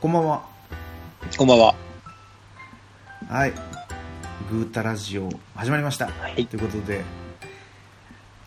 [0.00, 0.42] こんばんは。
[1.36, 1.74] こんばんは。
[3.28, 3.52] はい。
[4.50, 6.06] グータラジオ始まりました。
[6.06, 7.04] はいということで、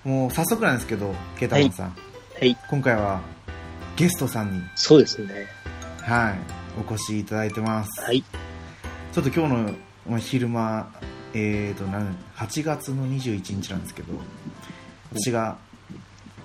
[0.04, 1.96] もう早速なんですけど、ケータマンさん、は
[2.44, 2.58] い。
[2.71, 3.21] 今回は
[3.96, 5.46] ゲストさんに、そうですね。
[6.02, 6.39] はい、
[6.89, 8.01] お越しいただいてます。
[8.01, 8.24] はい。
[8.24, 9.74] ちょっと今日の
[10.10, 10.92] まあ昼間、
[11.35, 14.12] えーと、なん8月の21日なんですけど、
[15.13, 15.60] 私が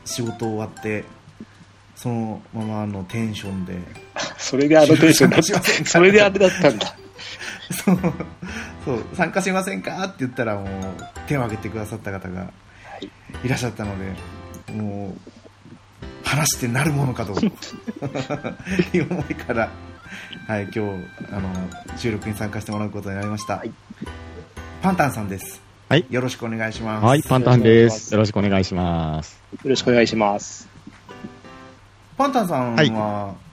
[0.04, 1.06] 仕事終わって、
[1.96, 3.78] そのままのテンションで、
[4.38, 5.60] それであのテンションだった。
[5.60, 6.94] かそれであれだったんだ。
[7.84, 7.98] そう、
[8.84, 10.68] そう、参加しませんかって言ったらもう
[11.26, 12.46] 手を挙げてくださった方がは
[13.00, 13.10] い。
[13.44, 17.32] いらっしゃったので、もう、話してなるものかと
[18.96, 19.70] いう思いから、
[20.46, 20.80] はい、今日、
[21.32, 21.50] あの、
[21.96, 23.56] 収録に参加してもらうことになりました。
[23.56, 23.72] はい
[24.82, 25.60] パンタンさんです。
[25.88, 26.06] はい。
[26.08, 27.04] よろしくお願いします。
[27.04, 28.14] はい、パンタンです。
[28.14, 29.40] よろしくお願いします。
[29.64, 30.68] よろしくお願いします。
[32.16, 33.47] パンタンさんは、はい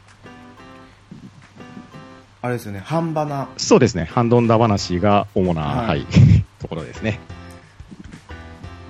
[2.46, 6.06] あれですよね、半ばな、そうですね、ハンドンダ話が主な、ははいい、
[6.62, 7.20] ところですね。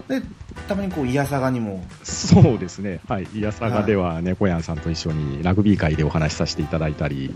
[0.10, 0.22] で、
[0.68, 7.34] たまにこう、いやさがにも、そうですね、はい、いやさがでは猫やんさんと一緒にラグビー会でお話しさせていただいたり、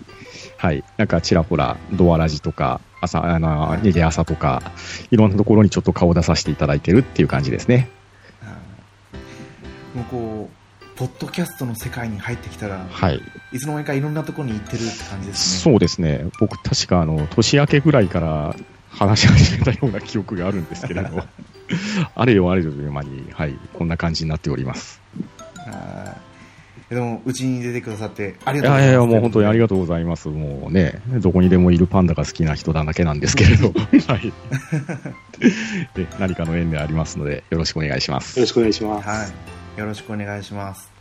[0.58, 3.80] はい、なんかちらほら、ドアラジとか、朝、あの、はい。
[3.80, 4.62] 逃げ朝とか、
[5.12, 7.90] いろんなところにちょっと顔を出させていただいてるっていう感じですね。
[8.42, 8.58] は
[9.96, 9.98] い。
[10.00, 10.59] もうこう、
[11.00, 13.22] ポッドキャストの世界に入ってきたら、はい。
[13.54, 15.72] いつの間にかいろんなところに行ってるって感じですね。
[15.72, 18.54] そうですね、僕確かあの、年明けぐらいから
[18.90, 21.24] 話し始めたような記憶があるんですけれど、
[22.16, 25.00] あれよあれよという間に、はい、こんな感じになっております。
[25.56, 26.30] はい
[26.90, 28.84] でも、うちに出てくださってありいがとうございます。
[28.86, 30.28] やいや、もう本当にありがとうございます。
[30.28, 33.72] もうね、どこにでもいるパンダが好きな人だけなんですけれど、
[34.12, 34.34] はい。
[35.94, 38.40] で、何かの縁でありますので、よろしくお願いします。
[38.40, 39.08] よろしくお願いします。
[39.08, 39.59] はい。
[39.80, 40.92] よろしくお願いします。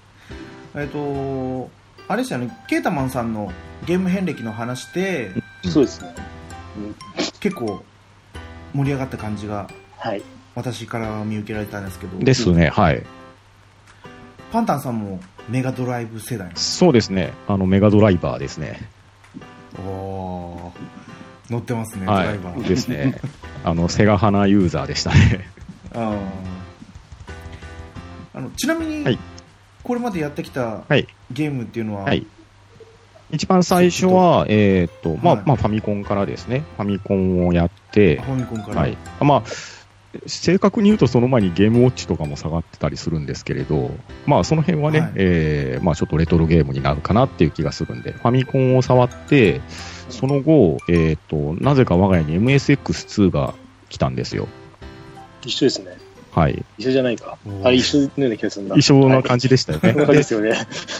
[0.75, 1.71] えっと、
[2.07, 3.53] あれですよね、ケータマンさんの
[3.87, 5.31] ゲーム遍歴の話で、
[5.65, 6.15] そうですね。
[7.41, 7.83] 結構
[8.73, 9.69] 盛り上がった感じが
[9.99, 10.23] はい。
[10.55, 13.03] 私からは見受けられたんですけど、ですね、はい。
[14.53, 16.50] パンタンさんもメガドライブ世代。
[16.55, 18.89] そうですね、あの、メガドライバーですね。
[19.84, 22.60] おー乗ってますね、ドはライバー。
[22.60, 22.65] い。
[22.65, 23.21] ですね。
[23.65, 25.49] あの、セガハナユーザーでしたね。
[25.95, 26.19] あー
[28.38, 29.19] あのちなみに、はい
[29.84, 31.06] これまでやってきたはい。
[31.31, 32.26] ゲームっていうのは、はい。
[33.31, 36.65] 一番最初は、えーっと、まあ、はいまあ、ファミコンからですね。
[36.77, 38.98] ファミコンをやってフ、ァミコンから、はい。
[39.21, 39.43] まあ、
[40.27, 43.91] 正確に言うとその前にゲームウォッチとかも下がってたりするんですけれど、
[44.27, 49.60] まあその辺はね、はいえーまあちょっとレトロゲームになるかなっていう気がするんで、ファミコンを触って、
[50.10, 53.54] その後、えっ、と、なぜか我が家に MSX2 が
[53.88, 54.48] 来たんですよ。
[55.44, 55.97] 一緒ですね。
[56.33, 56.65] はい。
[56.78, 58.77] 一緒じゃないかあれ、一緒のような気がするんだ。
[58.77, 59.93] 一緒な感じでしたよね。
[60.05, 60.16] はい。
[60.16, 60.50] ですよね。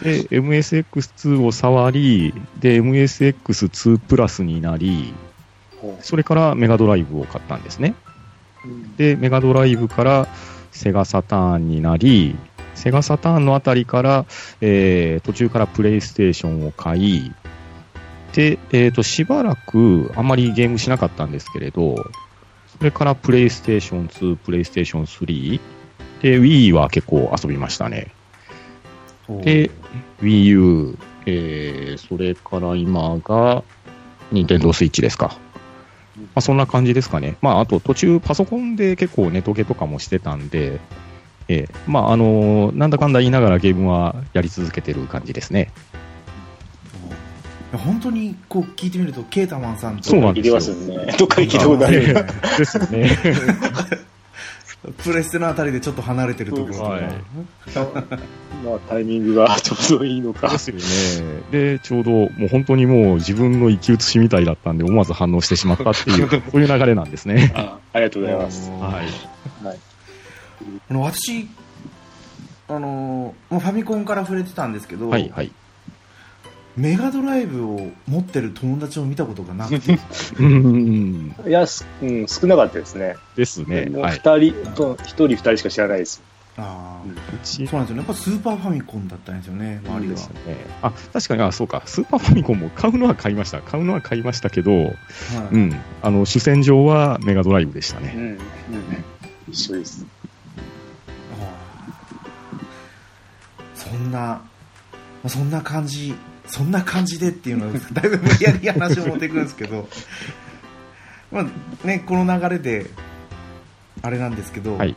[0.03, 5.15] で、MSX2 を触り、で、MSX2 プラスになり、
[6.01, 7.95] それからメガドライブを買ったんですね。
[8.97, 10.27] で、メガドライブから
[10.73, 12.37] セガサターンになり、
[12.75, 14.27] セガサターンのあたりから、
[14.61, 17.33] えー途中からプレイステーションを買い、
[18.33, 21.97] で、えっ、と、しばらくあんまりゲームしなかったんですけれど、
[22.79, 25.61] それからプレイステーション2、プレイステーション3、
[26.23, 28.09] で、Wii は結構遊びましたね。
[29.29, 29.71] で、
[30.23, 33.63] Wii U、えー、それから今が、
[34.31, 35.37] 任天堂スイッチですか。
[36.19, 37.37] まあ、そんな感じですかね。
[37.41, 40.81] まあ、あと途中パソコンで結構ネトゲとかもしてたんで、
[41.49, 45.73] えーまあ、あのーなんだかんだ言いながらゲームはやり続けてる感じですね。
[47.77, 51.15] 本当にこう聞いてみると、ケータマンさんとそうなん聞いてますよね。
[51.19, 52.01] どっかで聞いたことある。
[52.57, 53.11] ですよね。
[54.97, 57.03] プレステのあたりでちょっと離れてるところとか、はい
[58.65, 60.59] まあ、タイミングがちょうどいいのかで。
[60.59, 61.43] すよね。
[61.51, 67.53] で、ちょうどもう本当にもう自分の生き写しみたいだったんで思わず反応してしまったっていう、 そういう流れなんですね。
[67.55, 68.71] あありがとうございます。
[68.71, 69.67] はい。
[69.67, 69.79] はい。
[70.91, 71.49] あの私、
[72.69, 75.51] あのーまあファミコンから触れてたんですけど、はい、はい。
[76.79, 79.99] メガドライブを持ってる友達を見たことがなくて、
[80.39, 83.17] うん、いや、すうん、少なかったですね。
[83.35, 83.87] ですね。
[83.87, 84.13] もうはい。
[84.13, 86.23] 二人と、一人二人しか知らないです。
[86.57, 87.01] あ
[87.45, 90.15] そうなんですよね、やっぱスーパーファミコンだったんですよね、周りが。
[90.15, 90.57] ですよね。
[90.83, 91.83] あ、確かに、あ、そうか。
[91.87, 93.61] スーパーファミコンも買うのは買いました。
[93.61, 94.95] 買うのは買いましたけど、はい
[95.53, 95.81] うん。
[96.03, 98.13] あの、主戦場はメガドライブでしたね。
[98.17, 98.23] うん。
[98.23, 98.39] うん。
[99.49, 100.05] 一緒です。
[103.75, 104.43] そんな、ま
[105.25, 106.15] あそんな感じ、
[106.49, 109.89] そんな感じでっていうのは、だいぶ無理やり話を持っていくんですけど、
[111.31, 112.87] まあね、この流れで、
[114.03, 114.97] あれなんですけど、はい。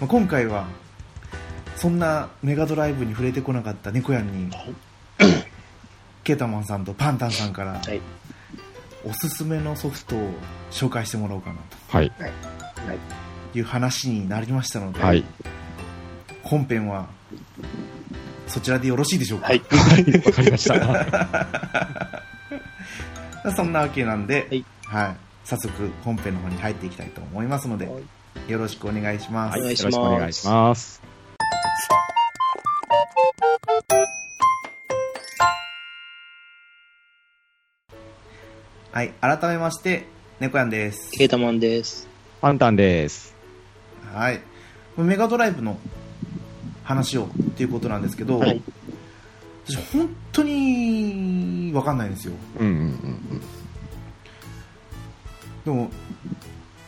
[0.00, 0.66] まあ、今回は、
[1.76, 4.50] そんなメガドライブに触れてこなかった猫やんに、
[6.24, 8.00] ケータマンさんとパンタンさんから、はい。
[9.04, 10.30] おすすめのソフトを
[10.70, 11.56] 紹介してもらおうかな
[11.88, 12.12] はい。
[13.52, 15.24] という話になりましたので、はい。
[16.42, 17.08] 本編は
[18.48, 19.58] そちらでよろしいでしょうか、はい。
[19.58, 22.22] わかりました。
[23.56, 28.02] そんなわけなんで、はいはい、早速本編の方に入っていきたいと思いますので、はい
[28.46, 29.58] よろしくお願いします。
[29.58, 31.02] お願いしよろしくお願いします。
[38.92, 40.06] はい、改めまして、
[40.40, 41.10] 猫やんです。
[41.10, 42.08] ケータマンです。
[42.40, 43.34] パンタンです。
[44.12, 44.40] はい。
[44.96, 45.78] メガドライブの
[46.88, 48.62] 話をっていうことなんですけど、はい。
[49.66, 52.32] 私本当にわかんないんですよ。
[52.58, 53.42] うんうんうん
[55.66, 55.90] でも、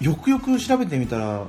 [0.01, 1.45] よくよく調べてみたら、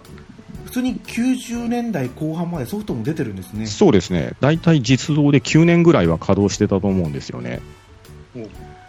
[0.66, 3.68] 普通に90年代後半までソフトも出てるんですねうん。。
[3.68, 4.34] そうですね。
[4.42, 7.62] 大体実動で9年ぐらいは稼働してたと思うんですよね。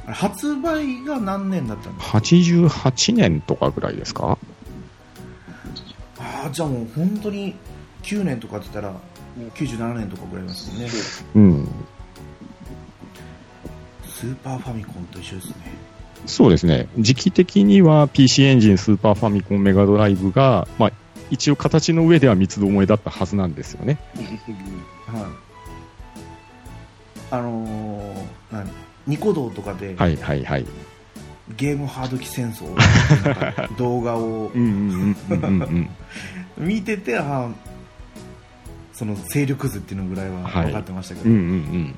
[0.06, 4.37] 発売が何年だったんですか？88年とかぐらいですか？
[6.19, 7.55] ああ、じゃあもう本当に
[8.03, 8.94] 9年とかって言ったら、
[9.55, 10.90] 97年とかぐらいですよね。
[11.34, 11.69] うん。
[14.05, 15.55] スーパーファミコンと一緒ですね。
[16.26, 16.88] そうですね。
[16.99, 20.93] 時期的には PC エンジン、スーパーファミコン、メガドライブが、まあ、
[21.31, 23.99] 一応形の上では三つどもえだったはずなんですよね。
[25.06, 25.25] はい。
[27.31, 28.70] あのー、何？
[29.06, 30.67] ニコ動とかで、はいはいはい。
[31.56, 32.67] ゲームハード機戦争
[33.76, 35.90] 動画を うんうんうんうんうん。
[36.69, 37.52] 見てて、あー
[38.92, 41.94] その勢力図っていうのぐらいははい分かってましたけど、うんうん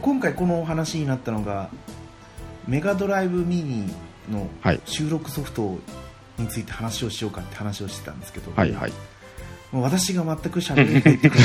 [0.00, 1.70] 今回このお話になったのが
[2.66, 3.94] メガドライブミニ
[4.28, 5.78] のはい収録ソフト
[6.36, 8.92] について話をしようかって話をしてたんですけど、はいはい。
[9.70, 11.36] もう私が全く喋れないっていうこ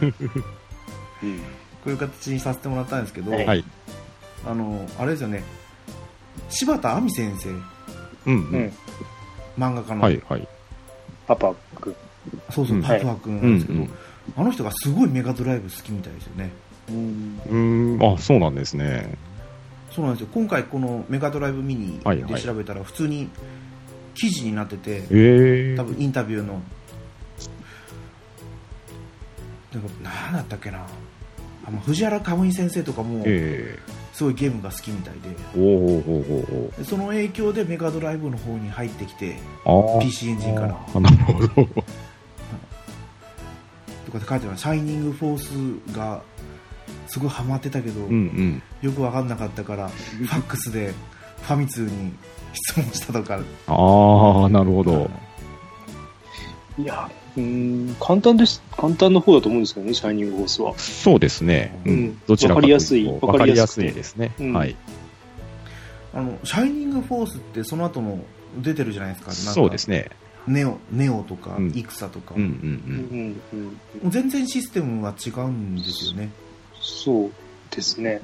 [0.00, 3.64] とでこういう形にさせてもらったんですけど、はいはい。
[4.46, 5.44] あのあれですよね
[6.48, 7.62] 柴田亜美先生うん
[8.26, 8.32] うん。
[8.32, 8.72] うん。
[9.56, 10.48] 漫画家の、はいはい。
[11.26, 11.96] パパくん。
[12.50, 12.82] そうそう、うん。
[12.82, 13.86] パプア君なうんんですけど、
[14.36, 16.50] あの人がすごいメガドライブ好きみたいですよね。
[16.88, 17.98] うん。
[18.02, 19.16] あ、そうなんですね。
[19.90, 20.28] そうなんですよ。
[20.32, 22.34] 今回このメガドライブミニはいはい。
[22.34, 23.28] で調べたら普通に
[24.14, 25.76] 記事になってて、ええ。
[25.76, 26.60] 多分インタビューの。
[29.72, 30.86] でも何だったっけな。
[31.66, 33.78] あの藤原かむい先生とかもえ
[34.14, 36.84] すごいゲームが好きみたいで。
[36.84, 39.36] その影響でメガドライブの方に入ってきて
[40.00, 40.78] PC エンジンから。
[40.94, 41.48] あなるほど。
[44.06, 46.22] とかって書いてますシャイニングフォースが
[47.08, 48.62] すごいハマってたけど、うんうん。
[48.82, 50.94] よく分かんなかったからファックスで
[51.42, 52.12] ファミ通に
[52.52, 53.40] 質問したとか。
[53.66, 55.10] ああ、なるほど。
[56.78, 58.62] いや、うん、簡単です。
[58.76, 60.78] 簡単の方だと思うんですけどね、シャイニングホースは。
[60.78, 61.78] そうですね。
[61.84, 62.22] ううんん。
[62.26, 64.34] どちらかというとわかりやすいわかわかりりやすやすくていですね。
[64.38, 64.76] うんはい。
[66.14, 68.24] あのシャイニングフォースってその後も
[68.62, 70.10] 出てるじゃないですかなんかそうですね。
[70.46, 73.62] ネオネオとか、うんイクサとか、うんううんんうん。
[74.02, 76.30] もう全然システムは違うんですよね
[76.80, 77.30] そう
[77.70, 78.20] ですね。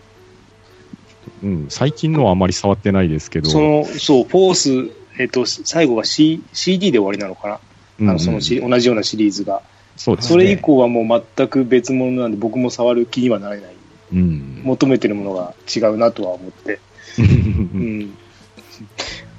[1.42, 1.50] うん。
[1.50, 1.66] うん。
[1.70, 3.50] 最近のはあまり触ってないですけど。
[3.50, 7.60] その、そう、フォース、えっ、と、最後が、C、CD で終わりなのかな、
[8.00, 9.62] あのそのシリ同じようなシリーズが。
[9.96, 10.28] そうですね。
[10.30, 13.74] それ以降はもう全く別物なんで、僕も触る気にはなれない。
[14.12, 14.60] うん。
[14.64, 16.80] 求めてるものが違うなとは思って。
[17.18, 18.14] ううんん。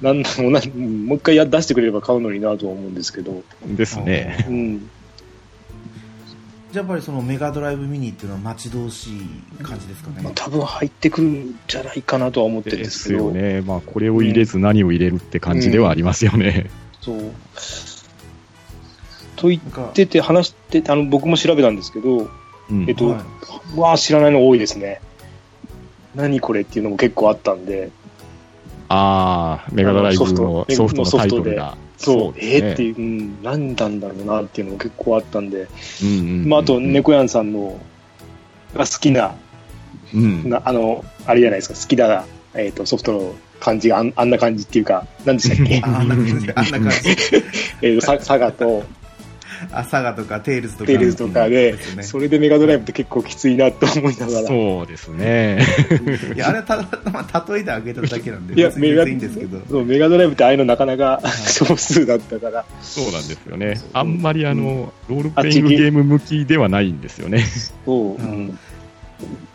[0.00, 3.42] なんだろうな、うんもう一回や出してくれれば買うのになとは思うんですけど。
[3.66, 4.44] ですね。
[4.48, 4.90] うん。
[6.72, 13.26] じゃあやっぱりそのメガドライブミニっていうのは待ち遠しい感じですかね、まあ、多分入ってくるんじゃないかなとは思ってるんでですすけど。
[13.26, 13.60] よね。
[13.60, 16.70] まあ、これを入れず何を入れるって感じではありますよね。
[17.00, 17.18] そう。
[19.42, 22.30] と言ってて、話してて、あの、僕も調べたんですけど、
[22.70, 22.86] うん。
[22.88, 23.24] えっと、は
[23.76, 23.78] い。
[23.80, 25.00] わあ、知らないの多いですね。
[26.14, 27.90] 何これっていうのも結構あったんで、
[28.88, 31.76] ああ、メガドライブのソフトのタイトルが。
[31.96, 35.68] そう、えーっていう、うん、何なんだろうなっていうのも結構あったんで、
[36.02, 37.80] うんうんうんまあ、あと、猫やんさんの、
[38.74, 39.34] が好きな、
[40.14, 40.48] うん。
[40.48, 45.80] なあの、あれじゃないですか、好きな、えっ、と、ソフトの感じがあんあんな感じっていうか、何でしたっけ？
[45.86, 46.52] ああんな感じ。
[46.54, 47.10] あんな感じ。
[47.80, 48.84] えっと、ササガと
[49.70, 54.48] あサガとかテイルズとかテイルズとかで、ねそれでメガドライブって結構きついなと思いながら。
[54.48, 55.60] そうですね。
[56.34, 62.64] いやあれはただ、まあ、例えてあげただけなんでいや、別にメガいいんですけどそうメガドライブってああいうのなかなか少数だったから。
[62.80, 63.80] そうなんですよね。
[63.92, 67.44] あんまりあの、ロールプレイングゲーム向きではないんですよね。
[67.84, 68.14] そう。
[68.16, 68.58] うん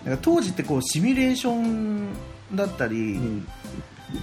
[0.05, 2.07] なんか当時ってこうシミュレーション
[2.55, 3.47] だったり、うん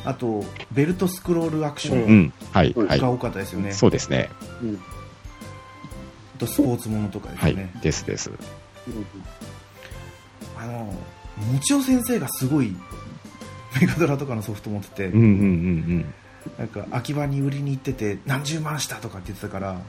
[0.07, 2.33] あとベルトスクロールアクショうンうん。
[2.53, 2.73] はい。
[2.75, 3.11] うんはいが。
[3.11, 4.31] 多かったですよね、そうですね。
[4.63, 4.94] うんあ
[6.39, 7.57] とスポーツものとかですはい。
[7.83, 8.31] ですです。
[10.57, 12.77] あのもちお先生がすごい
[13.81, 16.15] メガドラとかのソフト持ってて、うんうんうん
[16.59, 19.81] なんか秋葉に売りに行ってて何十万したとかって言ってたから。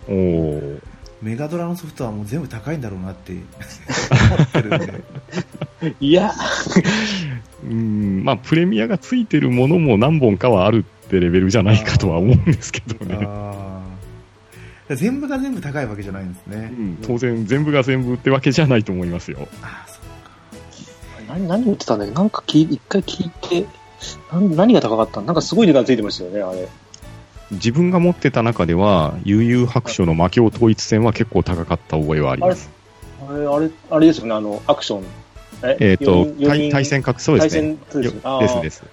[1.22, 3.42] メガドラのソフトはもう全部高いんだろうなって思
[4.44, 5.04] ってるんで
[6.00, 6.34] いや、
[7.64, 13.28] うん、まあ、プレミアがついてるものも何本かはあるってレベルじゃないかとは思うんですけどね。
[14.89, 19.48] 全部が全部高いわけじゃないんですね、うん、当然、全部が全部ってわけじゃないと思いますよ。
[19.63, 20.06] ああそう
[21.27, 22.13] 何、何言ってたんだっけ？
[22.13, 23.65] なんか一回聞いて、
[24.32, 25.25] 何何が高かったの？
[25.25, 26.68] なんかすごい値段ついてましたよね、あれ。
[27.51, 32.70] 自分が持ってた中では、悠々白書の魔境統一戦は結構高かった覚えはあります。
[33.27, 35.04] あれ、あれ、あれですよね、あの、アクション。
[35.63, 35.77] え？
[35.80, 37.77] えっ、と四人対、対戦格そうですね。
[37.92, 38.84] ですねあーです。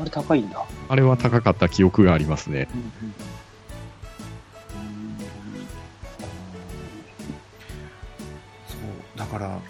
[0.00, 0.64] あれ高いんだ。
[0.88, 2.68] あれは高かった記憶がありますね。
[2.70, 2.80] そう
[9.16, 9.60] だから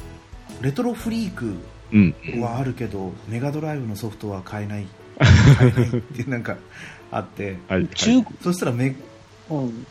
[0.61, 1.57] レトロフリーク
[1.93, 2.15] うん。
[2.41, 4.87] はあるけど、メガドライブのソフトは買えない
[5.59, 6.57] 買えないって なんか
[7.11, 7.81] あってはい。
[7.81, 8.97] はい中、そしたらメ
[9.51, 9.87] うん。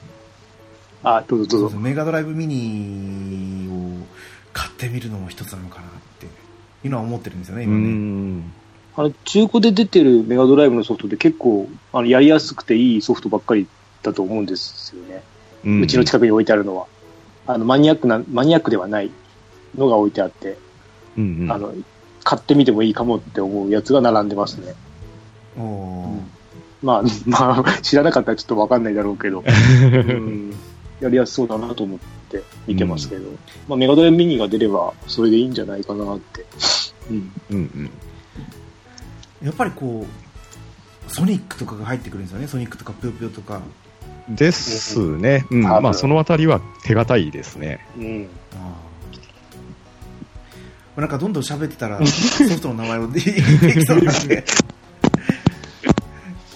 [1.03, 1.77] あ、どうぞどうぞ。
[1.79, 4.05] メガドライブミニを
[4.53, 5.89] 買ってみるのも一つなのかなっ
[6.19, 8.53] ていうのは思ってるんですよねう今ねん。
[8.95, 13.67] あの、中古で出てるメガドライブのソフトって結構、あの、やりやすくていいソフトばっかり
[14.03, 15.23] だと思うんですよね。
[15.63, 16.87] ううちの近くに置いてあるのは。
[17.47, 19.11] あの、マニアックな、マニアックではない
[19.75, 20.57] のが置いてあって、
[21.17, 21.73] うんうんあの、
[22.23, 24.73] 買ってみてもいいかもって思うやつが並んでますね。
[25.57, 26.41] おー
[26.83, 30.53] まあ、 まあ、知らなかったらちょっとわかんないだろうけど、 うん、
[30.99, 31.99] やりやすそうだなと思っ
[32.29, 33.29] て見てますけど、
[33.67, 36.45] まあ、メガドライブミニが出れば、それでいいんじゃないかなって。
[37.09, 37.31] うん。
[37.51, 37.89] うんうん。
[39.43, 43.59] やっぱりこうソニックとかが入ってくるんですよねソニックとかぷよぷよとか
[44.29, 45.45] ですね。
[45.49, 45.61] うん。
[45.61, 47.85] まあ、そのあたりは手堅いですね。
[47.97, 48.29] うん。
[48.53, 48.90] ああ
[51.01, 54.35] なんかどんどん喋ってたらソフトの名前を言ってきそうなんで、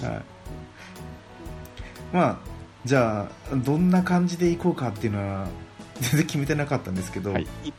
[0.04, 0.22] はい、
[2.14, 2.38] まあ
[2.86, 5.48] じゃあどんな感じでいこうかっていうのは
[6.00, 7.74] 全然決めてなかったんですけど、はい一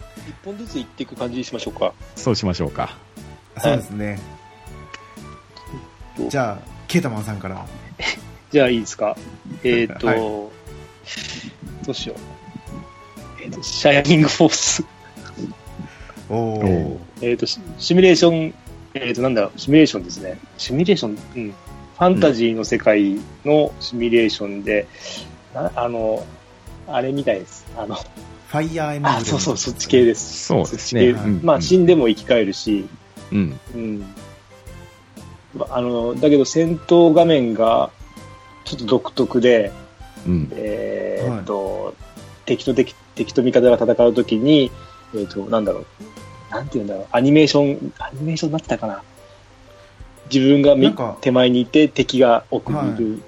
[0.45, 1.93] 本ずついっていく感じにしましょうか。
[2.17, 2.97] そうしましょうか。
[3.59, 4.19] そうですね
[6.19, 7.65] はいじゃあケータマンさんから
[8.51, 9.17] じゃあいいですか？
[9.63, 10.51] えっ、と、はいど
[11.93, 13.43] うしよう。
[13.45, 14.96] えっ、と、シャイニングフォース。
[17.21, 18.55] えっと、シシミュレーション、
[18.95, 20.39] えっ、と、なんだろう、シミュレーションですね。
[20.59, 21.51] シミュレーション、うん。
[21.51, 24.87] ファンタジーの世界のシミュレーションで、
[25.55, 26.25] なあの、
[26.89, 27.67] あれみたいです。
[27.77, 30.47] あの、ファイヤーエムあ、そうそう、そっち系です。
[30.47, 31.13] そうですね。
[31.13, 32.87] そっち系うんまあ、死んでも生き返るし、
[33.33, 33.61] うん。
[33.75, 34.05] うん。
[35.55, 37.91] まあの、だけど戦闘画面が
[38.65, 39.73] ちょっと独特で、
[40.27, 40.49] うん。
[40.53, 41.95] えーっと、
[42.45, 44.71] 敵と敵、敵と味方が戦うときに、
[45.15, 45.87] えーっと、なんだろう、
[46.57, 49.03] なんて言うんだろう、アニメーション、アニメーションになってたかな。
[50.33, 50.75] 自分が
[51.21, 53.23] 手前にいて敵が奥にいる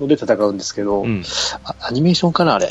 [0.00, 1.22] ので戦うんですけど、うん。
[1.62, 2.70] あアニメーションかな、あれ。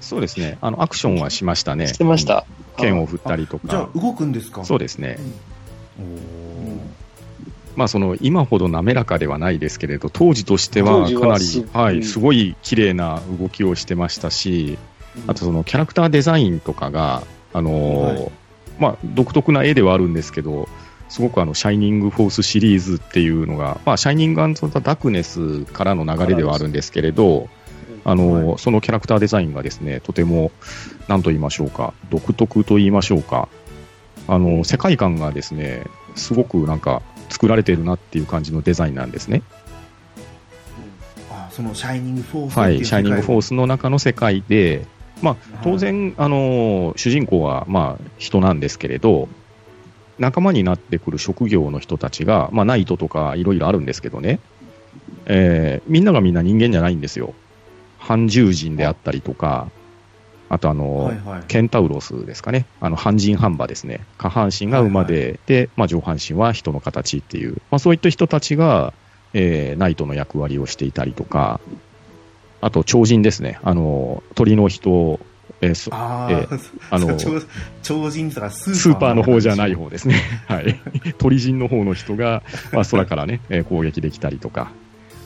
[0.00, 0.58] そうですね。
[0.60, 1.88] あの、アクションはしましたね。
[1.88, 2.44] してました。
[2.76, 3.68] 剣を振ったりとか。
[3.68, 4.64] じゃあ動くんですか？
[4.64, 5.18] そうですね。
[5.98, 6.78] おー
[7.74, 14.78] まあ、その今ほど滑らかではないですけれど、当時としてはかなりす、うんはい、すごい綺麗な動きをしてましたし、
[15.26, 17.22] あとそのキャラクターデザインとかが、
[17.52, 18.32] あのーはい
[18.78, 20.68] まあ、独特な絵ではあるんですけど、
[21.08, 27.48] すごくあの、シャイニングフォースシリーズっていうのが、まあ、シャイニングダークネスからの流れではあるんですけれど、
[28.04, 30.52] あのーそのキャラクターデザインがですね、とても、
[31.08, 33.48] なんと言いましょうか、独特と言いましょうか、
[34.28, 39.42] あの、世界観がですね、すごくなんか、作られてるなっていう感じのデザインなんですね。
[41.30, 44.86] あそのシャイニングフォースはい、シャイニングフォーススの中の世界で、
[45.22, 49.28] まあ、当然、あの主人公は、まあ、人なんですけれど、
[50.18, 54.40] 仲間になってくる職業の人たちが、まあ、ナイトとかいろいろあるんですけどね、
[55.26, 57.34] えーみんながみんな人間じゃないんですよ。
[57.98, 59.68] 半獣人であったりとか、
[60.48, 62.66] あとあの、はいはいケンタウロスですかね。
[62.80, 64.00] あの、半人半馬ですね。
[64.18, 68.92] 下半身が馬で、で、まあ、上半身は人の形っていう、まあ、そういった人たちが、
[69.32, 71.60] えーナイトの役割をしていたりとか、
[72.60, 73.58] あと、超人ですね。
[73.62, 75.20] あの、鳥の人、
[75.60, 76.58] えーそあえあ、
[76.96, 77.40] あの、超
[77.82, 80.16] 超人とかスーパーの方じゃない方ですね。
[80.46, 80.78] はい。
[81.18, 84.70] 鳥人の方の人が、まあ、空からね、えー攻撃できたりとか、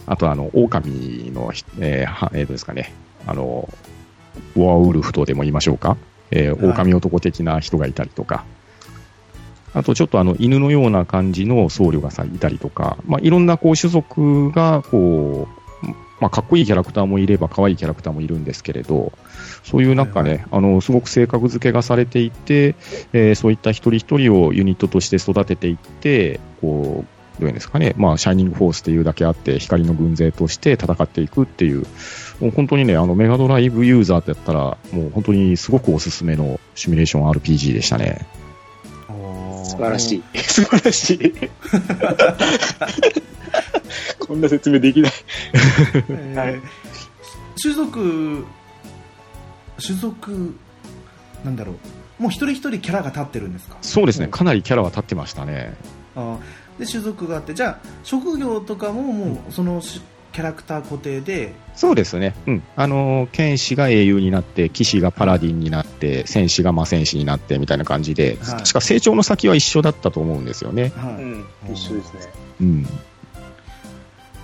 [0.06, 2.92] あと、あの、狼のひ、えーはえーとですかね、
[3.26, 3.68] あの、
[4.56, 5.96] ウォアウルフとでも言いましょうか、
[6.30, 6.70] えーはい。
[6.70, 8.44] 狼男的な人がいたりとか、
[9.72, 15.59] あとちょっとあの犬のような感じの僧侶がさいたりとか、まあ、いろんなこう種族がこう
[16.20, 19.12] まあ、かっこいいキャラクターもいれば、可愛いキャラクターもいるんですけれど、
[19.64, 22.76] そういうなんかね、あの、すごく性格付けがされていて、
[23.12, 31.86] えーそういった一人一人をユニットとして育てていって、こう、どういうんですかね、まあ、シャイニングフォースっていうだけあって、光の軍勢として戦っていくっていう、
[32.40, 38.26] もう本当にね、あの、メガドライブユーザーだったら、もう本当にすごくおすすめのシミュレーション RPG でしたね。
[39.64, 40.22] 素晴らしい。
[40.38, 41.32] 素晴らしい。
[44.18, 45.12] こんな説明できない。
[45.54, 45.98] え
[46.34, 46.60] ーはい
[47.62, 48.44] 種族
[49.84, 50.54] 種族
[51.44, 51.72] なんだろ
[52.18, 53.76] うもう一人一人キャラが立ってるんですか？
[53.82, 55.74] そうですね、かなりキャラは立ってましたね。
[56.16, 56.38] あー
[56.80, 60.00] で種族があってじゃあ職業とかももうそのし
[60.32, 61.52] キャラクター固定で？
[61.74, 62.34] そうですね。
[62.46, 62.62] うん。
[62.76, 70.92] あの、剣士が英雄になって、騎士がパラディンになって、戦士が魔戦士になってみたいな感じで、はい確か成長の先は一緒だったと思うんですよね。
[70.96, 71.44] はいうん、
[71.74, 72.20] 一緒ですね。
[72.60, 72.86] うん。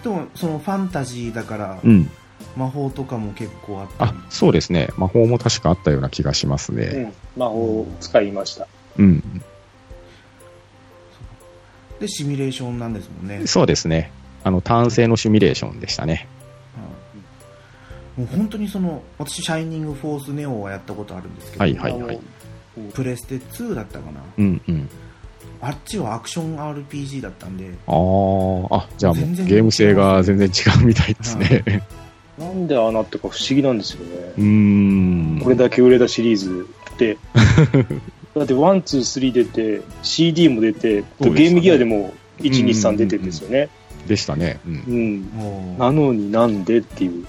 [0.06, 2.08] でもそのファンタジーだからうん。
[2.54, 4.88] 魔法とかも結構あったりあ、そうですね。
[4.96, 7.12] 魔法も確かあったような気がしますね。
[7.34, 8.68] うん、魔法を使いました。
[8.98, 9.42] うん。
[11.98, 14.10] でシミュレーションなんですもんね、そうですね。
[14.44, 16.12] あの、単性のシミュレーションでしたね。
[16.12, 16.26] はい
[18.16, 22.20] もう本当にその私シャイニングフォースネオはやったことあるんですけど、はいはいはい。
[22.94, 24.88] プレステ2だったかなうんうん。
[25.60, 31.82] あっちはアクション RPG だったんであーあ、じゃあもう全然ゲーム性が全然違うみたいですね。
[32.38, 34.32] なんでああなったか不思議なんですよね。
[34.36, 35.40] うーん。
[35.42, 37.18] これだけ売れたシリーズって。
[38.36, 43.70] だって、 one、two、three 出て、CD も出て、ねゲームギアでも1、2、3出てるんですよね。
[44.06, 44.60] でしたね。
[44.66, 44.74] うん。
[44.86, 45.42] う
[45.74, 45.78] ん。
[45.78, 47.26] なのになんでっていう、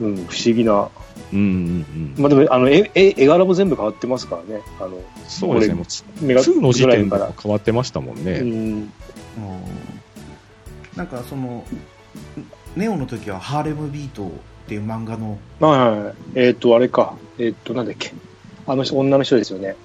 [0.00, 0.90] うん、不思議な。
[1.32, 2.22] うんうんうん。
[2.22, 4.62] まあでも、あの、絵、絵絵柄も全部変わってますからね。
[4.80, 5.74] あの、そうですね。
[5.74, 7.32] 俺もうメガ2の時点から。
[7.40, 8.32] 変わってましたもんね。
[8.32, 8.92] うん。
[10.96, 11.64] なんかその
[12.76, 14.30] ネオの時はハーレムビートっ
[14.68, 16.14] ていう漫画のはいはいはい。
[16.34, 17.14] えっ、と、あれか。
[17.38, 18.12] えっ、と、なんだっけ。
[18.66, 19.76] あの人、女の人ですよね。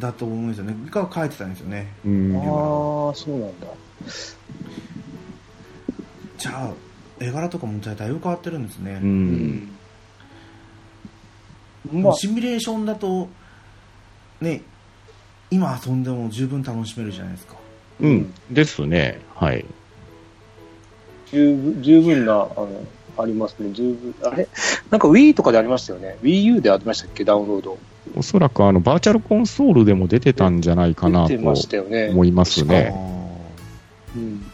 [0.00, 2.36] だと思うんですよねが書いてたんですよねうん。
[2.36, 3.66] ああ、そうなんだ。
[6.38, 6.72] じゃあ
[7.20, 9.04] 絵柄とかもだいぶ変わってるんですね、う。。
[9.04, 9.76] うん
[11.92, 13.28] まあ、シミュレーションだと
[14.40, 14.62] ね
[15.50, 17.54] 今遊んでも十分楽しめるじゃないですか
[18.00, 18.32] うん。
[18.50, 19.20] ですね。
[19.34, 19.64] はい。
[21.32, 22.68] 十分、十分な、あの、
[23.18, 23.70] ありますね。
[23.72, 24.14] 十分。
[24.24, 24.48] あれ？
[24.90, 26.16] なんか Wii とかでありましたよね。
[26.22, 27.24] Wii U でありましたっけ？
[27.24, 27.78] ダウンロード。
[28.16, 32.08] おそらくあの、バーチャルコンソールでも出てたんじゃないかなと出てましたよね。
[32.10, 32.94] 思いますあね。
[34.14, 34.49] ーうん。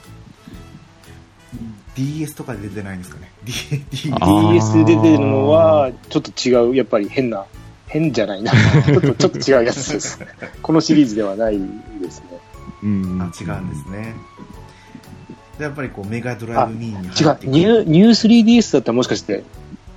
[1.96, 7.46] DS とかで出てないんですかね？DS で出てるのは、ちょっと違う、やっぱり変な、
[7.88, 8.52] 変じゃないな。
[8.84, 10.20] ちょっと、ちょっと違うやつです。
[10.62, 12.26] このシリーズではないですね。
[12.82, 13.20] うん。
[13.20, 14.14] あ違うんですね
[15.58, 19.42] でやっぱりこうメガドライブミニに違う、入ってくるニュー、ニュー 3DS だったらもしかして、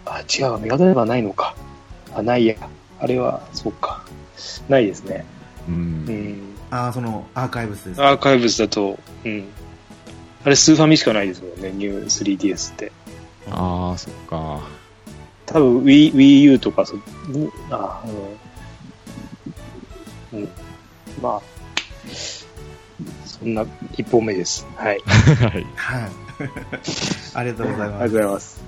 [0.05, 1.55] あ、違う、メガドライブはないのか。
[2.15, 2.55] あ、ないや。
[2.99, 4.03] あれは、そうか。
[4.69, 5.25] ないですね。
[5.67, 5.71] う。
[5.71, 6.39] うんん。
[6.71, 9.45] ああそのアーカイブスですアーカイブスだと、うん。
[10.45, 12.91] あれ、スーファミしかないですもんね、ニュー 3DS って。
[13.49, 14.61] ああ、そっか。
[15.45, 16.95] 多分 Wii, Wii U とかそ、
[17.27, 18.03] にあ
[20.31, 20.39] うん。
[20.39, 20.49] うん。
[21.21, 21.41] まあ、
[23.25, 23.65] そんな
[23.97, 24.65] 一本目です。
[24.75, 24.99] はい。
[24.99, 25.65] はい。
[25.75, 26.11] はい
[27.35, 28.61] ありがとうございますありがとうございます。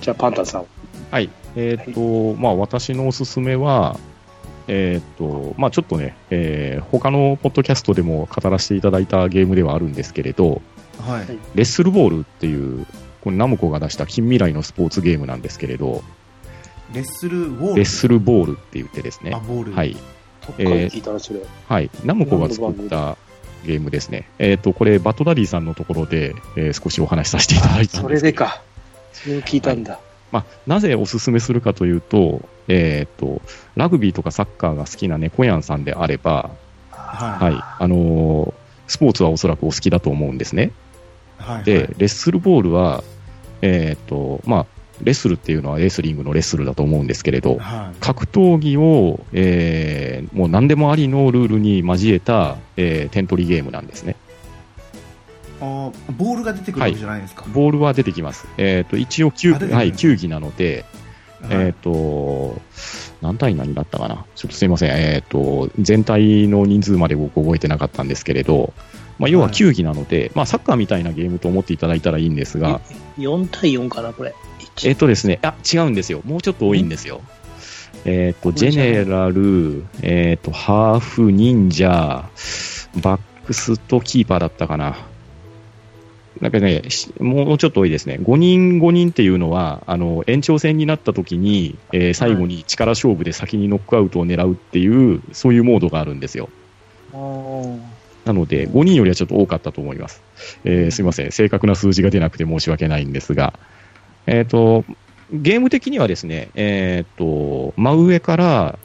[0.00, 0.66] じゃあ、パンタンさん。
[1.10, 1.30] はい。
[1.56, 3.98] えっ、と、まあ、私のおすすめは、
[4.68, 10.62] えっ、と、まあ、ちょっとね、えー他のポッドキャストでも語らせていただいたゲームではあるんですけれど、
[10.98, 12.86] はいレッスルボールっていう、
[13.20, 16.02] これナムコが出した近未来のスポーツゲームなんですけれど、
[16.94, 17.74] レッスルウォール？
[17.76, 19.94] レッスルボールって言ってですねあ、ボールはい。
[19.94, 19.98] ど
[20.52, 21.40] っかで聞いたらそれ。
[21.68, 21.90] はい。
[22.04, 23.16] ナムコが作った
[23.64, 24.28] ゲームですね。
[24.38, 28.62] えっ、と、これ、バットダディさんのところで、えー少しお話しさせていただいたんそですけどれでか。
[29.12, 29.98] それを聞いたんだ。
[30.32, 33.40] まあ、なぜおすすめするかというと、えっ、と、
[33.76, 36.50] ラグビーとかサッカーが好きな猫やんさんであれば、
[36.90, 37.54] ははい。
[37.54, 40.70] あのースポーツはおそらくお好きだと思うんですね。
[41.40, 43.02] いはいで、レッスルボールは、
[43.62, 44.66] えっ、と、まあ、
[45.02, 54.16] レッスルっていうのはレスリングのレッスルだと思うんですけれど、はい格闘技を、えーもう何でもありのルールに交えた、えー点取りゲームなんですね。
[55.60, 58.46] あーボールが出てくるわけじゃないですか、ボールは出てきます。
[58.58, 60.84] えっ、と、一応球、はい、球技なので、
[61.42, 62.60] はいえっ、と、
[63.22, 64.24] 何対何だったかな？
[64.34, 64.90] ちょっとすいません。
[64.90, 68.72] えっ、と、全体の人数まで僕覚えてなかったんですけれど、
[69.18, 72.80] まあ、要は球技なので、まあ、サッカーみたいなゲームと思っていただいたらいいんですが、
[73.18, 74.34] 4対4かな、これ。
[74.84, 76.20] えっ、とですね、あ、違うんですよ。
[76.24, 77.22] もうちょっと多いんですよ。
[78.04, 82.28] えっ、と、ジェネラル、えっ、と、ハーフ、忍者、
[83.02, 84.96] バックスとキーパーだったかな。
[86.40, 86.82] なんかね、
[87.18, 88.18] もうちょっと多いですね。
[88.22, 96.48] 5人5人っていうのは、あの、延長戦になった時に、えー、最後に力勝負で先にノックアウトを狙うっていう、そういうモードがあるんですよ。
[98.24, 100.22] なので、5人よりはちょっと多かったと思います。
[100.64, 101.32] えー、すみません。
[101.32, 103.54] 正確な数字が出なくて申し訳ないんですが、
[104.26, 104.84] えっ、ー、と、
[105.32, 108.78] ゲーム的にはですね、えっ、ー、と、真上から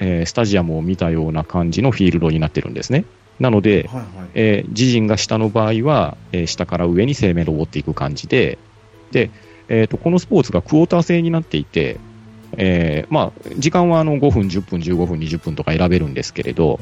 [0.00, 3.04] えー、スタジアムを見たような感じのフィールドになってるんですね。
[3.40, 8.58] なので、はいはい、えー、自陣が下の場合は、えー、下から上に生命登っていく感じで、
[9.10, 9.30] で、
[9.68, 11.98] えーと、このスポーツがクォーター制になっていて、
[12.56, 16.80] えーまあ、時間はあの5分、10分、15分、20分とか選べるんですけれど、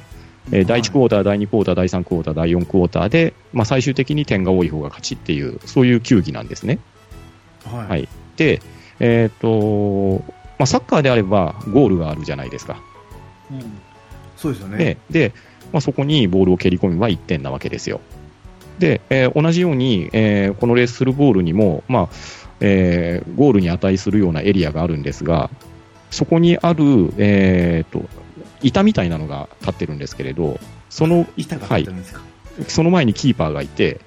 [0.52, 6.78] えー、第1クォーター、第2クォーター、第3クォーター、第4クォーターで、まあ、最終的に点が多い方が勝ちっていう、そういう球技なんですね。
[7.64, 8.60] はい、はい、で、
[8.98, 10.24] えーと
[10.58, 12.80] まあ、サッカーであればゴールがあるじゃないですか。
[13.50, 13.80] うん、
[14.36, 14.98] そうですよね。
[15.10, 15.32] で
[15.72, 18.00] まあ、そこにボールを蹴り込めば1点なわけですよ。
[18.78, 22.08] で、えー、同じように、えー、このレースするボールにも、まあ
[22.60, 25.50] えー、ゴールに値するようなエリアがあるんですが、
[26.10, 28.08] そこにある、えーと、
[28.62, 31.86] 板みたいなのが立ってるんですけれど、その板がはい、
[32.66, 34.00] その前にキーパーがいて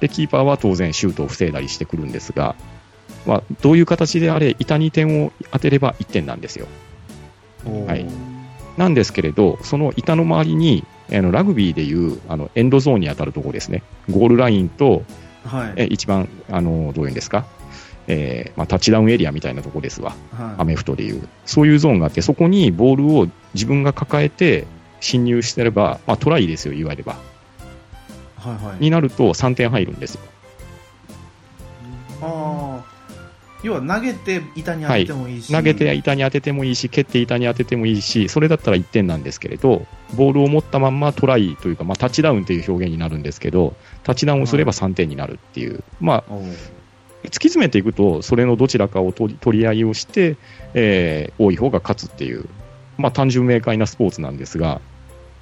[0.00, 2.54] で、キーパーは当然シュートを防いだりしてくるんですが、
[3.26, 6.66] まあ、どういう形であれ、板に点を当てれば1点なんですよ。
[7.86, 8.06] はい、
[8.76, 15.02] なんですけれど、その板の周りに、あのラグビーでいうあのエンドゾーンに当たるところですね、ゴールラインと、
[15.44, 17.46] はい、え一番あのどういうんですか、
[18.06, 24.66] えーまあ、タッチダウンエリアみたいなところですわ、はい、アメフトでいう、そういうゾーンがあって、そこにボールを自分が抱えて
[25.00, 27.16] 侵入してれば、まあ、トライですよ、いわゆれば。
[28.36, 30.20] はいはい、になると3点入るんですよ。
[32.20, 32.84] あ
[33.62, 46.24] 要は投げて板に当ててもいいし、はい、投げて板に当ててもいいし、蹴って板に当ててもいいし、それだったら1点なんですけれど、ボールを持ったまんまトライというか、まあ、タッチダウンという表現になるんですけど、タッチダウンをすれば3点になるっていう、はい、まあ、
[47.24, 50.36] 突き詰めていくと、それのどちらかを取り合いをして、
[50.74, 52.44] えー、多い方が勝つっていう、
[52.96, 54.80] まあ、単純明快なスポーツなんですが、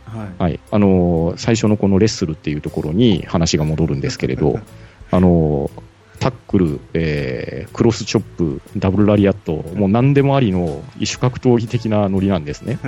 [0.06, 4.58] はい、はい、あのー、最初のこのレッスルっていうところに話が戻るんですけれど、
[5.10, 5.82] あのー
[6.26, 12.80] タックル、えー、クロスチョップ、ダブルラリアット、もう何でもありの異種格闘技的なノリなんですね。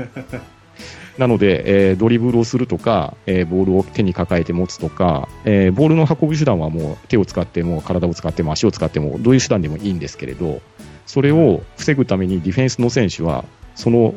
[1.18, 10.60] なので、えー、ドリブルをするとか、えー、ボールを手に抱えて持つとか、えー、ボールの運ぶ手段はもう手を使っても体を使っても足を使ってもどういう手段でもいいんですけれど、
[11.06, 13.44] それを防ぐためにディフェンスの選手は、
[13.76, 14.16] その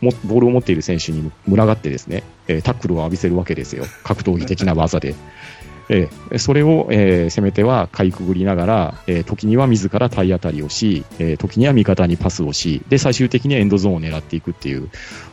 [0.00, 3.84] もボールを持っている選手に群がってですね、えタックルを浴びせるわけですよ。
[4.04, 5.16] 格闘技的な技で。
[5.92, 14.88] えー、それを、えー、攻め手はかいくぐりながら、えー、時には自ら体当たりをし、えー、時には味方にパスをし、で、最終的にエンドゾーンを狙っていくっていう、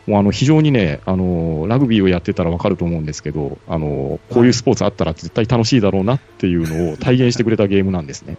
[0.08, 8.38] もうあの、非常にね、あの、ラグビーをやってたらわかると思うんですけど、あの、こういうスポーツあったら絶対楽しいだろうなっていうのを体現してくれたゲームなんですね。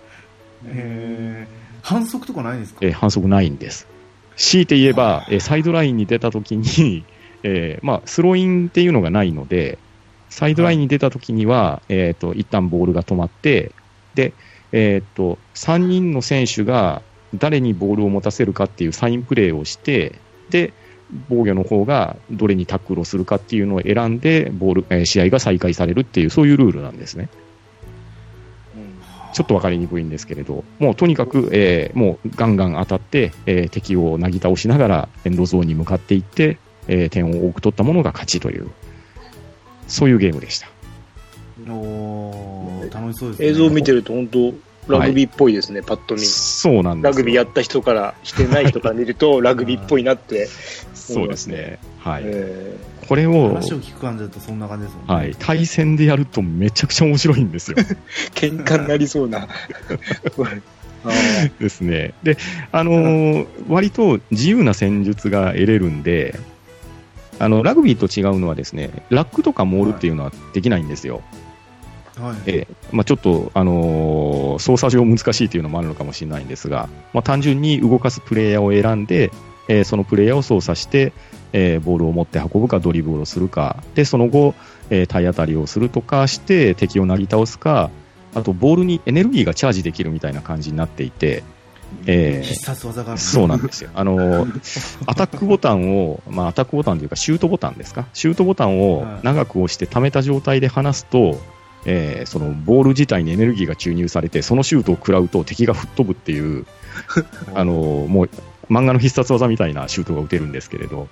[0.66, 1.46] へ
[1.82, 2.80] 反則とかないんですか？
[2.82, 3.86] えー、反則ないんです。
[4.36, 7.04] 強いて言えば、えー、サイドラインに出た時に、
[7.44, 9.78] えー、まあ、スローインっていうのがないので、
[10.28, 13.72] サイドラインに出たときには、えっ、ー、と、一旦ボールが止まって、
[14.14, 14.32] で、
[14.72, 17.02] えっ、ー、と、3人の選手が
[17.34, 20.14] 誰にボールを持たせるかっていうサインプレーをして、
[20.50, 20.72] で、
[21.28, 27.28] 防御の方がどれにタックルをするかっていうのを選んで、ボール、えー、試合が再開されるっていう、そういうルールなんですね。
[29.32, 38.70] ちょっと分かりにくいんですけれど、もうとにかく、えー、もうガンガン当たって、えー、敵をなぎ倒しながらエンドゾーンに向かっていって、えー、点を多く取ったものが勝ちという、
[39.88, 40.68] そういうゲームでした。
[41.68, 43.48] お楽しそうですね。
[43.48, 44.54] 映像を見てると本当、
[44.88, 46.20] ラグビーっぽいですね、はい、パッと見。
[46.20, 50.48] そうなんですラグビーやった人から、してない人から見ると、ラグビーっぽいなって。
[50.94, 51.78] そうですね。
[51.98, 52.22] はい。
[52.26, 53.48] えー、これを。
[53.48, 55.14] 話を聞く感じだとそんな感じですもんね。
[55.14, 55.34] はい。
[55.38, 57.76] 対戦でやるとめちゃくちゃ面白いんですよ。
[58.34, 59.48] 喧嘩になりそうな。
[61.60, 62.14] ですね。
[62.22, 62.36] で、
[62.72, 66.38] あのー、割と自由な戦術が得れるんで、
[67.38, 71.22] あのラグビーと違うのはですねラックとかモールっていうのはできないんですよ。
[72.18, 72.36] はい。
[72.46, 79.30] えーまあ、ちょっと、あのー、操作上難しいというのもあるのかもしれないんですが、まあ、単純に動かすプレイヤーを選んで、
[79.68, 81.12] えー、そのプレイヤーを操作して、
[81.52, 83.82] えー、ボールを持って運ぶかドリブルをするか。
[83.94, 84.54] でその後、
[84.90, 87.90] えー、体当たりをするとかして敵をなぎ倒すか
[88.34, 91.44] あとボールにエネルギーがチャージできるみたいな感じになっていて、
[92.06, 93.90] えー、必殺技がそうなんですよ。
[93.94, 94.46] あの、
[95.06, 98.06] アタックボタンを、まあ、アタックボタンというか、シュートボタンですか？
[98.14, 101.40] シュートボタンを長く押して溜めた状態で離すと、
[101.84, 106.66] えー、そのボール自体にエネルギーが注入されて、そのシュートを食らうと敵が吹っ飛ぶっていう、
[107.54, 107.72] あの、
[108.08, 108.30] もう、
[108.70, 111.08] 漫画の必殺技みたいなシュートが打てるんですけれど、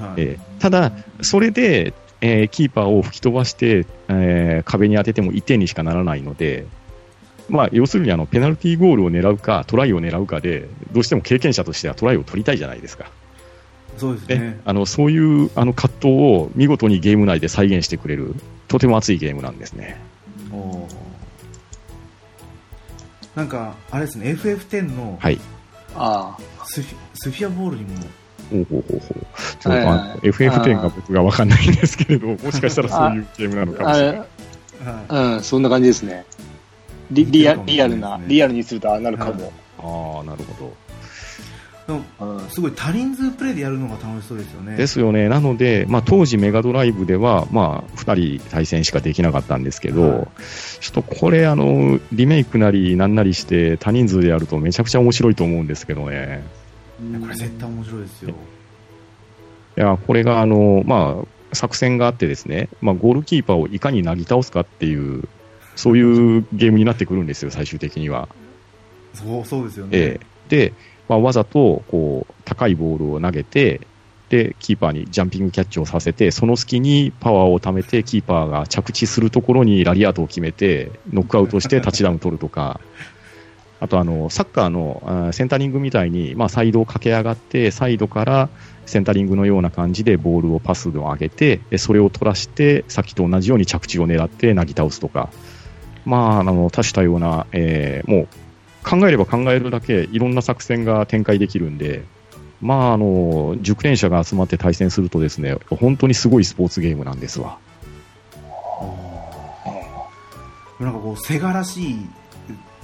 [0.00, 6.66] はい、えー、ただ、それで、えー、キーパーを吹き飛ばして、えー、壁に当てても1点にしかならないので、
[7.48, 13.10] まあ、要するにあのペナルティーゴールを狙うか、トライを狙うかで、どうしても経験者としてはトライを取りたいじゃないですか。
[13.98, 14.60] そうですね。
[14.64, 18.34] あのそういうあの葛藤を見事にゲーム内で再現してくれる、
[18.68, 20.00] とても熱いゲームなんですね。
[20.52, 20.88] お
[23.34, 25.38] なんか、あれですね、FF10 のはい。
[25.96, 27.90] あスフィスフィアボールにも、
[28.50, 29.26] ほうほうほうほう。
[29.60, 34.24] ちょっと、はいはいあの FF10 が僕がわかんないんですけれど、もしかしたらそういうゲームなのかもしれない。
[35.08, 36.24] うん、そんな感じですね。
[37.14, 39.52] リリアリアルな、リアルにするとああなるかも。
[39.78, 40.74] ああ、なるほ
[41.88, 41.94] ど。
[41.94, 44.76] い、でもうんすごい多人数プレイでやるのが楽しそうですよね。
[44.76, 45.28] ですよね。
[45.28, 50.28] なので、まあ、当時メガドライブでは、まあ、2人対戦しかできなかったんですけど、はい
[50.80, 56.44] ちょっとこれ、あの、リメイクなりなんなりして多人数でやるとめちゃくちゃ面白いと思うんですけどね。
[57.20, 58.34] これ絶対面白いですよ。
[59.76, 65.28] いや、これが、あの、まあ、作戦があってですね、まあ、ゴールキーパーをいかになぎ倒すかっていう、
[65.76, 68.28] そういうゲームになってくるんですよ、最終的には。
[69.14, 69.90] そう、そうですよね。
[69.98, 70.72] ええで、
[71.08, 73.80] まあ、わざと、こう、高いボールを投げて、
[74.28, 82.80] で、キーパーにジャンピングキャッチをさせて、その隙にパワーを貯めて、キーパーが着地するところにラリアートを決めて、ノックアウトして タッチダウン取るとか、
[83.80, 88.48] あとあの、サッカーのセンタリングみたいに、まあ、サイドを駆け上がって、サイドから
[88.86, 95.28] センタリングのような感じでボールをパスで上げて、でそれを取らして、さっきと同じように着地を狙ってなぎ倒すとか、
[96.04, 98.28] まあ、あの、多種多様な、えーもう、
[98.84, 102.04] 考えれば考えるだけいろんな作戦が展開できるんで、
[102.60, 107.58] まあ、あの、熟練者が集まって対戦するとですね、本当にすごいスポーツゲームなんですわ。
[110.80, 111.96] なんかこう、セガらしい、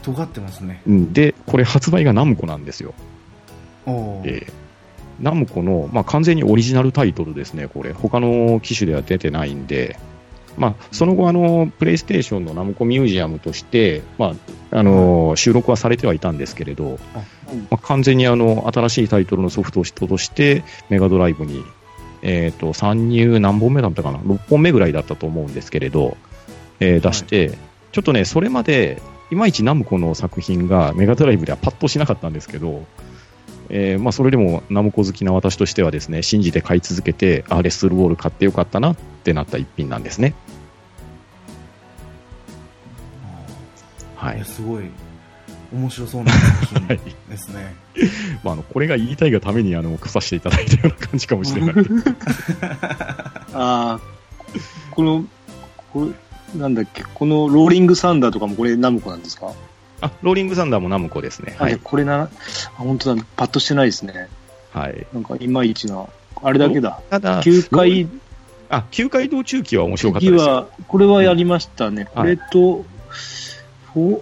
[0.02, 0.82] 尖ってますね。
[0.86, 2.94] うんで、これ発売がナムコなんですよ。
[3.86, 4.52] おーえー
[5.20, 7.92] ナムコの、まあ、完全にオリジナルタイトルですね、これ。
[7.92, 9.98] 他の機種では出てないんで、
[10.60, 14.34] まあ、その後、あの、プレイステーションのナムコミュージアムとして、ま
[14.70, 17.22] あ、あの、収録はされてはいたんですけれど、ま
[17.70, 21.64] あ、完全にあの、新しいタイトルのソフトとして、メガドライブに、
[22.20, 26.18] えっ、と、参入何本目だったかな ?6 本目ぐらいだったと思うんですけれど、
[26.78, 27.56] えー出して、
[27.92, 32.84] ちょっとね、それまで、いまいちナムコの作品がメガドライブではパッとしなかったんですけど、
[33.72, 40.34] えーまあ、それでもナムコ好きな私としてはですね、信じて買い続けて、あ、レッスルウォール買ってよかったなってなった一品なんですね。
[44.16, 44.44] はい。
[44.44, 44.84] すごい、
[45.72, 47.74] 面白そうな作 はい品ですね。
[48.42, 51.74] まあ、あの、これが言いたいがために、あの、来させていただいたような感じかもしれない。
[53.54, 54.00] ああ、
[54.90, 55.24] この、
[55.92, 56.06] こ
[56.54, 59.52] れ、なんだっけ、このローリングサンダーとかもこれナムコなんですか？
[60.00, 61.56] あ、ローリングサンダーもナムコですね。
[61.58, 61.78] はい。
[61.82, 62.28] これな、あ、
[62.76, 64.28] 本当だ、パッとしてないですね。
[64.72, 65.06] はい。
[65.12, 66.06] なんかいまいちな、
[66.42, 67.00] あれだけだ。
[67.10, 68.08] ただ、9回、
[68.68, 72.08] あ、9回道中期は面白かったですは、これはやりましたね。
[72.14, 72.84] これと、
[73.92, 74.20] フォ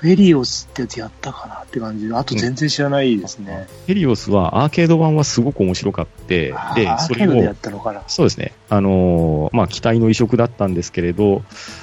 [0.00, 3.68] フェリオスってやつやったかなって感じで、あと全然知らないですね。
[3.86, 8.02] ヘリオスはアーケード版はすごく面白かって、でそれをっ、たのかな。
[8.06, 11.42] そうですね、あのーまあ、期待の移植だったんですけれど、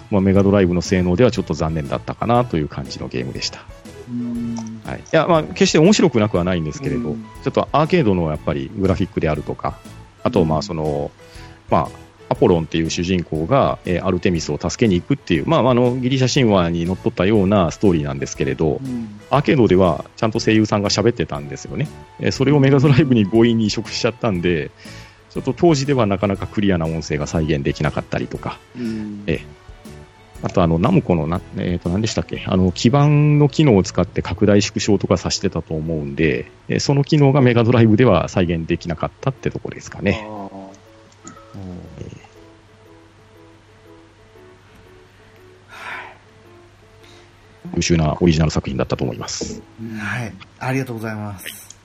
[0.09, 3.59] まあ、メガドライブの性能ではちょっと残念だったかなという感じのゲームでした。
[4.09, 4.99] うんはい。
[4.99, 9.77] いや、まあ、決して面白くなくはないんですけれど、うんちょっとアーケードのやっぱりグラフィックであるとか、
[10.23, 11.11] あと、まあ、その、
[11.69, 19.19] まあ、アポロンっていう主人公が、えーアルテミスを助けに行くっていう、まあ、あの、ギリシャ神話にのっとったようなストーリーなんですけれど、うん。
[19.29, 21.87] アーケードではちゃんと声優さんが喋ってたんですよね。
[22.19, 24.71] えーそれをメガドライブに強引に移植しちゃったんで、
[25.29, 29.23] ちょっと当時ではなかなかクリアな音声が再現できなかったりとか、うん。
[29.27, 29.41] え
[30.43, 32.43] あとあの、ナムコのな、えっ、と、何でしたっけ？
[32.45, 40.27] あの、基板の機能を使って拡大縮小とかさしてたと思うんで、えーその機能がメガドライブでは再現できなかったってところですかね。
[47.75, 49.61] 優秀なオリジナル作品だったと思います。
[49.81, 50.33] ーはい。
[50.59, 51.77] ありがとうございます。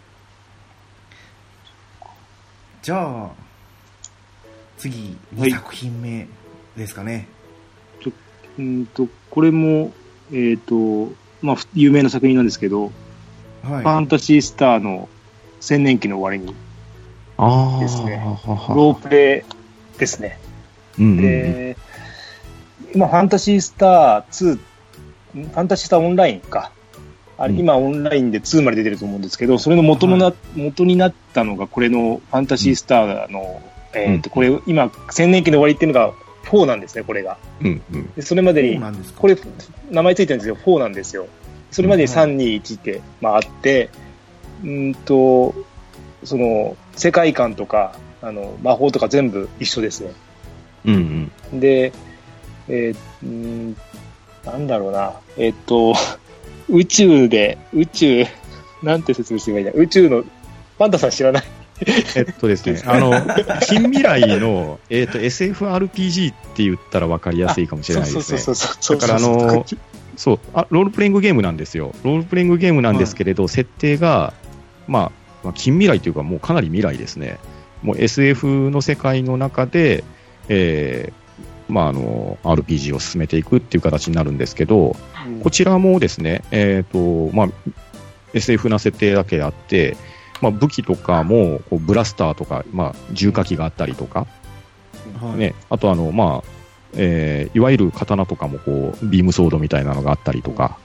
[2.82, 3.30] じゃあ、
[4.78, 6.26] 次、2はい作品目
[6.76, 7.28] ですかね。
[8.58, 9.92] うんと、これも、
[10.32, 13.82] えっ、と、まあ、ふ有名な作品なんですけど、はい。
[13.82, 15.08] ファンタシースターの
[15.60, 16.56] 千年期の終わりに、
[17.38, 19.44] ああ、ですねはははロープレ
[19.96, 20.38] イですね。
[20.98, 21.76] うんうんうんで、
[22.94, 24.58] 今、ファンタシースター2、
[25.34, 26.72] ファンタシースターオンラインか。
[27.38, 33.62] あれ、うん今オンラインで2まで出てると思うんですけど、それの元のな、は元になったのが、これのファンタシースターの、
[33.94, 36.12] えっ、と、うんこれ、今、千年期の終わりっていうのが
[36.46, 37.38] 4なんですね、これが。
[37.60, 39.20] うんうんでそれまでそうに、なんですか？
[39.20, 39.36] これ、
[39.90, 41.26] 名前ついてるんですよ、4なんですよ。
[41.70, 43.88] それまでにうん3、2、1って、まあ、あって、
[44.62, 45.54] うーんと、
[46.24, 50.12] その、世界観とか、あの、魔法とか全部一緒ですね。
[50.84, 51.92] うんうんで、
[52.68, 53.76] えーうーん
[54.44, 55.12] なんだろうな。
[55.36, 55.94] えっと、
[56.68, 58.24] 宇宙で、宇宙、
[58.82, 59.72] なんて説明すればいいんだ？
[59.74, 60.24] 宇宙の、
[60.78, 61.44] パンダさん知らない？
[62.16, 63.12] えっとですね、 あの、
[63.60, 68.38] 近未来の、えっと、SFRPG って言ったら分かりやすいかもしれないですね。
[68.88, 69.64] だからあの、
[70.16, 71.92] そうあ、ロールプレイングゲームなんですよ。
[72.04, 74.34] ロールプレイングゲームなんですけれど、設定が、
[74.86, 77.38] まあ、まあ、近未来というか、もうかなり未来ですね。
[77.82, 80.04] もう SF の世界の中で、
[80.48, 81.12] えー、
[81.72, 87.48] まあ、あの、RPG を進めていくっていう形になるんですけど、うんこちらもですね、えっ、と、まあ、
[88.34, 89.96] SF な設定だけあって、
[90.40, 94.26] まあ、武器とかも、こうブラスターとか、まあ、重火器があったりとか、
[95.20, 96.48] はいね、あとあの、まあ、
[96.94, 100.76] えーいわゆる刀とかもこう、ビームソードみたいなのがあったりとか、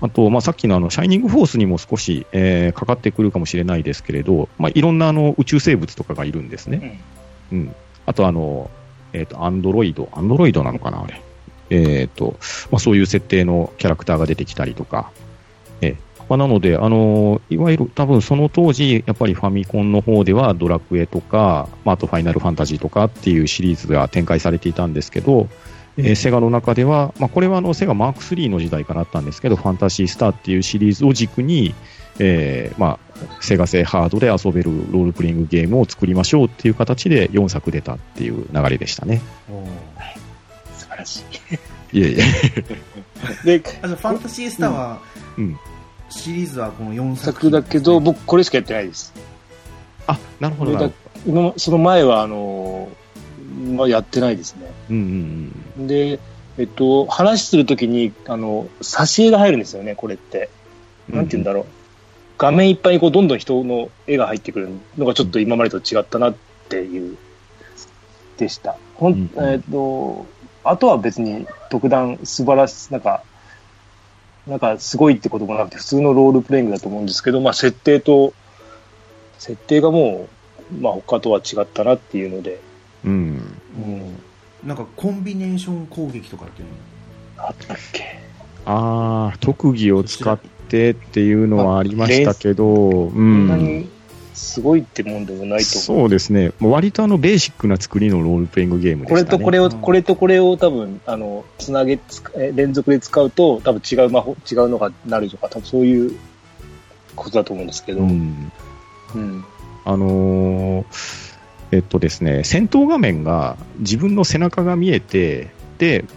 [0.00, 7.00] あと、まあ、さっきのあの、シャイニングフォースにも少し、えーかかってくるかもしれないですけれど、まあ、いろんなあの、宇宙生物とかがいるんですね。
[7.52, 7.74] うん。
[8.06, 8.70] あとあの、
[9.14, 11.22] えっ、と、アンドロイド、アンドロイドなのかな、あれ。
[11.70, 12.36] えっ、と、
[12.70, 15.10] まあ、そういう設定のキャラクターが出てきたりとか、
[15.80, 15.96] えー
[16.28, 25.48] まあ、なので、あのいわゆる多分その当時、やっぱりファミコンの方ではドラクエとか、まあ、あとファイナルファンタジーとかっていうシリーズが展開されていたんですけど、
[25.96, 31.74] えーセガの中では、まあ、これはあのセガマーク3の時代からあったんですけど、ファンタジースターっていうシリーズを軸に、
[32.18, 39.20] えーまあ、セガ製ハードで遊べるロールプレイングゲームを作りましょうっていう形で4作出たっていう流れでしたね。
[40.76, 41.24] 素晴らし
[41.92, 42.22] いえいえ。
[43.56, 43.60] い。
[43.60, 45.00] で、あじゃあファンタシースターは、
[45.36, 45.58] うん。
[46.10, 49.12] シリーズはこの4作作だけど、僕僕これしかやってないです。
[50.06, 50.86] あ、なるほどなる
[51.24, 51.40] ほど。
[51.42, 52.88] 今、その前は、あの、
[53.76, 54.70] まあ、やってないですね。
[54.90, 54.96] うん
[55.76, 56.18] うんで、
[56.56, 60.50] えっと、話するときに、あの、挿絵が入るんですよね、これって。
[61.08, 61.16] うん。
[61.16, 61.66] なんて言うんだろう。
[62.36, 64.68] 画面いっぱいにこう、どんどん人の絵が入ってくる
[64.98, 66.34] のがちょっと今までと違ったなっ
[66.68, 67.16] ていう、
[68.36, 68.76] でした。
[68.94, 70.26] ほん、うんえっと、
[70.64, 73.22] あとは別に特段素晴らし、なんか、
[74.46, 78.34] なんかすごいってこともなくて、普通のロールプレイングだと思うんですけど、まあ設定と、
[79.38, 80.28] 設定がも
[80.72, 82.60] う、まあ他とは違ったなっていうので、
[83.04, 83.12] うん。
[83.76, 84.22] うん、
[84.64, 86.68] なんかコンビネーション攻撃とかっていう
[87.38, 87.46] の？
[87.46, 88.18] あったっけ？
[88.66, 93.58] ああ、特技を使ってっていうのはありましたけど、うそんなん。
[93.58, 93.88] に
[94.34, 95.62] すごいってもんでもないと思う。
[95.64, 96.52] そうですね。
[96.58, 99.16] もう割とあのベーシックな作りのロールプレイングゲームでこ。
[99.16, 102.00] れとこれを、うんこれとこれを多分、あの、つなげ、
[102.54, 106.16] 連続で使うと、多分違う魔法、違うのがなるとか、多分そういう
[107.14, 108.10] ことだと思うんですけど、ううん。
[108.10, 109.44] ん。
[109.84, 110.84] あのー
[111.70, 115.50] えっとですね、戦闘画面が自分の背中が見えて、で、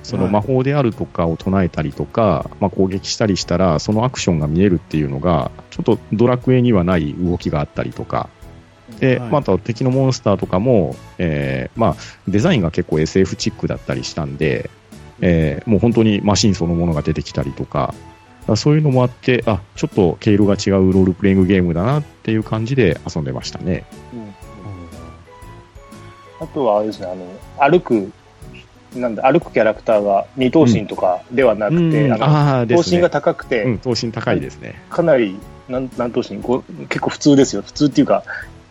[0.03, 0.33] そのはい。
[0.33, 8.29] 魔法であるとかを唱えたりとか、まあ、攻撃したりしたら、そのアクションが見えるっていうのが、ちょっとドラクエにはない動きがあったりとか、
[8.99, 9.29] で、はい。
[9.29, 11.95] また敵のモンスターとかも、えーまあ、
[12.27, 14.69] デザインが結構 SF チックだったりしたんで、
[15.19, 17.97] えーもう本当にマシンそのものが出てきたりとか、だか
[18.53, 23.85] らそういうのもあって、あ、ちょっと毛色が違うロールプレイングゲームだなっていう感じで遊んでましたね。
[24.13, 24.33] うん。
[26.39, 27.15] あとはあれですね、あ
[27.65, 28.11] の、歩く、
[28.95, 34.81] なんだ、歩くキャラクターが二頭身とかではなくて、うんあの、頭身が高くて、うん、頭身高いですね。
[34.89, 37.61] かなり、なん何頭身こう結構普通ですよ。
[37.61, 38.23] 普通っていうか、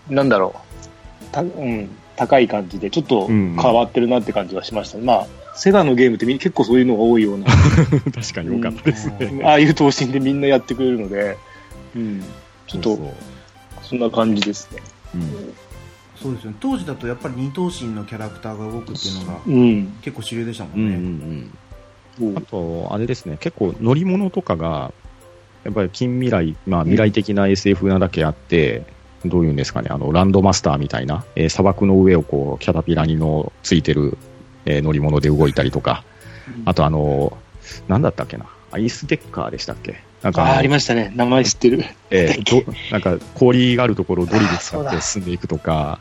[0.09, 1.24] なんだろう。
[1.33, 4.98] たうん、高い感じで、ちょっと変わってるなって感じはしました。
[4.98, 7.46] まあ、セガのゲームってみ結構そういうのが多いような、
[8.14, 9.42] 確かに良かったですね。
[9.44, 11.37] ああいう頭身でみんなやってくれるので、
[11.94, 12.22] うん、
[12.66, 12.98] ちょっと
[13.83, 14.81] そんな感じですね。
[15.14, 15.55] うん
[16.20, 16.57] そうですよね。
[16.61, 19.87] 当時だとやっぱり二頭身のキャラクターが動くっていうのがうん。
[20.02, 21.48] 結構主流でしたもうんうんんね、
[22.20, 22.37] うん。
[22.38, 24.92] あと、あれですね、結構乗り物とかが、
[25.64, 28.85] やっぱり近未来、まあ未来的な SF なだけあって、
[29.24, 34.16] どういうんですかね、あの、ランドマスターみたいな、えー砂漠の上をこう、キャタピラにのついてる、
[34.64, 36.05] えー乗り物で動いたりとか、
[36.64, 37.37] あとあの、
[37.88, 39.96] なんだったっけな、アイスデッカーでしたっけ？
[40.22, 41.12] なんかああ、りましたね。
[41.14, 41.85] 名前知ってる。
[42.11, 45.98] えーどなんか氷があるところをドリル使って進んでいくとか、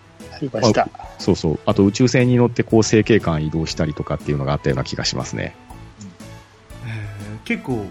[0.51, 0.89] ました。
[1.19, 5.55] そうそう、あと宇宙船に乗ってこう、成形間移動したりとかっていうのがあったような気がしますね。
[6.85, 7.85] へー結構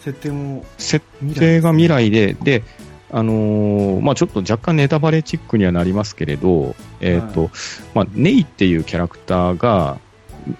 [0.00, 1.04] 設定も設
[1.34, 2.62] 定が未来で、で、
[3.10, 7.50] あのーまあ、ちょっと若干ネタバレチックにはなりますけれど、えっ、と、
[7.94, 9.98] まあ、ネイっていうキャラクターが、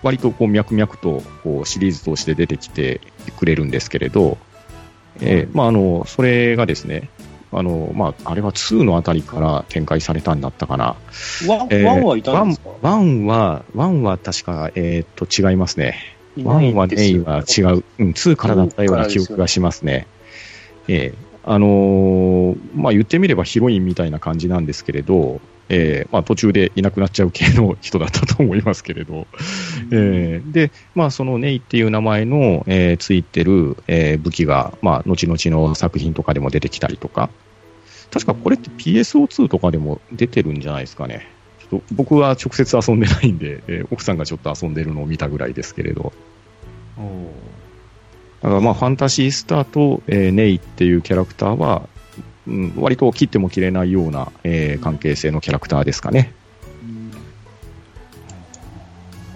[0.03, 3.01] 割とこう脈々とこうシリーズ通して出てきて
[3.37, 4.39] くれるんですけれど、
[5.21, 7.11] えーまあ、あの、それがですね、
[7.57, 10.97] あの、まあ、あれは2のあたりから展開されたんだったかな。
[11.47, 12.71] ワン、えーはいたんですか？
[12.83, 15.97] ワンは、ワンは確か、えっ、と、違いますね。
[16.37, 16.89] いないワン
[17.25, 17.85] は違う。
[17.99, 20.07] うん、2からだったような記憶がしますね。
[20.89, 29.27] ええあのーまあ言ってみればヒロインみたいな感じなんですけれど、えーまあ、途中でいなくなっちゃう系の人だったと思いますけれど、
[29.91, 35.39] えーで、まあ、そのネイっていう名前の、えーついてる、えー武器が、まあ、後々
[35.69, 37.31] の作品とかでも出てきたりとか、
[38.11, 41.27] 確かこれって PSO2 とかでも出てるんじゃないですかね。
[41.59, 46.13] ちょっと僕は直接遊んでないんで、えー奥さんがちょっと遊んでるのを見たぐらいですけれど、
[46.99, 47.27] おー。
[48.43, 51.89] だからまあファンタシースターと、えーネイっていうキャラクターは、
[52.47, 56.33] うん、割と切っても切れないような、えー関係性のキャラクターですかね。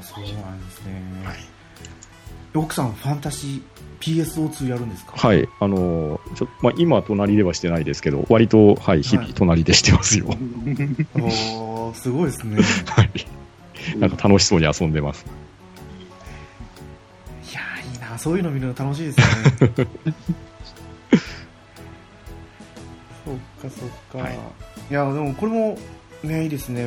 [0.02, 0.92] そうなんですね、
[1.24, 1.36] はい
[2.54, 5.12] 奥さんファンタジー PSO2 やるんですか？
[5.16, 5.48] はい。
[5.60, 10.26] あのーちょまあ、今隣ではしてないですけど、割と、はい、日々隣でしてますよ。
[11.14, 13.10] おーすごいですね はい。
[13.98, 15.24] なんか楽しそうに遊んでます。
[17.50, 19.26] いやーいいなそういうの見るの楽しいですよ
[19.68, 19.86] ね
[23.58, 24.38] かそっか、はい
[24.90, 25.78] い、やでもこれも
[26.22, 26.86] ねいいですね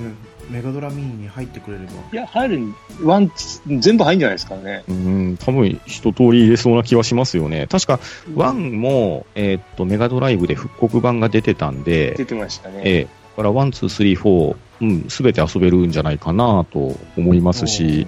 [0.50, 3.32] メガドラミニに入ってくれればいや、入るん、ワン、
[3.80, 4.84] 全部入るんじゃないですかね。
[4.88, 7.68] うん、多分一通り入れそうな気はしますよね。
[7.68, 8.00] 確か、
[8.36, 12.82] 1も、えーっと、メガドライブで復刻版が出てたんで、出てましたね。
[12.84, 13.08] ええ
[13.38, 13.56] だから、1、
[13.88, 18.06] 2、3、4、うん、すべて遊べるんじゃないかなと思いますし、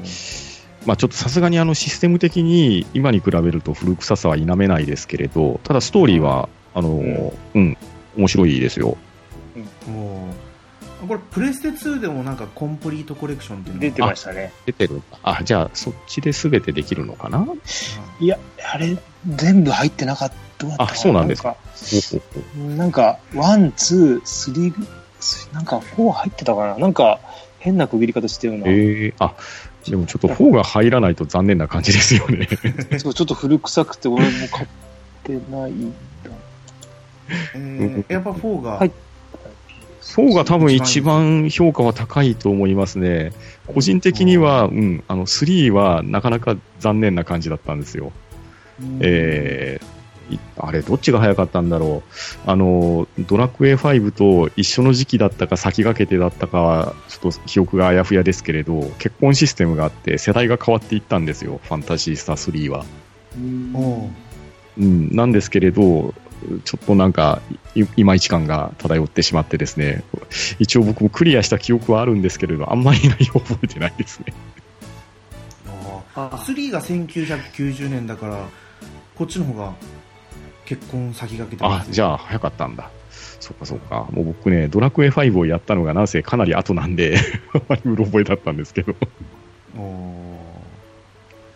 [0.86, 7.78] まあちょっとさすがにあのシステム的に今に比べると古臭さは否めないですけれど、ただストーリーは、あのー、うん、
[8.16, 8.98] 面白いですよ。
[11.08, 14.54] これプレステ2でもなんかコンプリートコレクションっていうのが出てましたね。
[14.66, 15.02] 出てる。
[15.22, 17.46] あ、じゃあそっちで全てできるのかな？
[18.22, 18.40] いや、
[18.74, 18.98] あれ、
[19.28, 20.38] 全部入ってなかった。
[20.78, 21.58] あそうなんですか
[22.78, 24.88] なんか one、two、three、
[25.20, 27.20] スなんか、 four 入ってたかななんか、
[27.60, 28.64] 変な区切り方してるな。
[28.68, 29.36] ええあ、
[29.86, 32.48] でもちょっと4が入らないと残念な感じですよね。
[33.00, 34.68] そうちょっと古臭くて、俺も買っ
[35.24, 35.74] てない。
[37.56, 38.92] えーやっぱ4が、はい。
[40.02, 43.32] 4が多分一番評価は高いと思いますね。
[43.68, 48.12] 個人的には、うん、あの、3はなかなか残念な感じだったんですよ。
[48.82, 49.00] うん。
[49.02, 52.50] えーいあれ、どっちが早かったんだろう。
[52.50, 62.86] あの、ドラクエ5と一緒の時期だったか先駆けてだったかは、ちょっと記憶があやふやですけれど、結婚システムがあって世代が変わっていったんですよ、ファンタジースター3は。
[63.74, 64.10] おー
[64.76, 66.14] うん、なんですけれど、
[66.66, 67.42] ちょっとなんか、
[67.76, 70.04] いいまいち感が漂ってしまってですね、
[70.60, 74.34] 一応僕もクリアした記憶はあるんですけれど、あんまり内容覚えてないですね。
[76.16, 78.46] あーあ3が1990年だから
[79.16, 79.74] こっちの方が
[80.66, 82.90] 結婚先駆けてあ、じゃあ早かったんだ。
[83.40, 84.08] そっかそっか。
[84.12, 87.18] もう僕ね、ドラクエ5をやったのがなんせかなり後なんで、
[87.54, 88.96] あまりうろ覚えだったんですけど。
[89.78, 90.38] お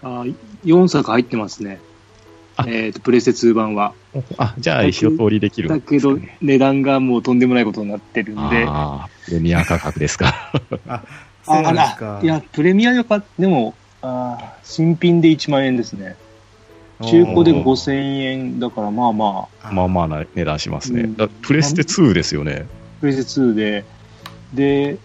[0.04, 0.26] ーあ
[0.66, 1.80] 4作入ってますね。
[2.58, 3.94] あえっ、と、プレステ2版は。
[4.38, 8.66] あ、じゃあ一通りできるんだけど値段がもうとんでもないことになってるんで。
[8.68, 10.52] ああ、プレミア価格ですか。
[10.88, 11.04] あ
[11.44, 16.16] そうなんですかあいや、プレミアよかでも、あー新品で1万円ですね。
[17.02, 21.02] 中古でおー5000円だから、まあまあ、まあまあな値段しますね。
[21.02, 22.66] うんだプレステ2ですよね。
[23.00, 23.86] プレステ2で、
[24.54, 24.98] で、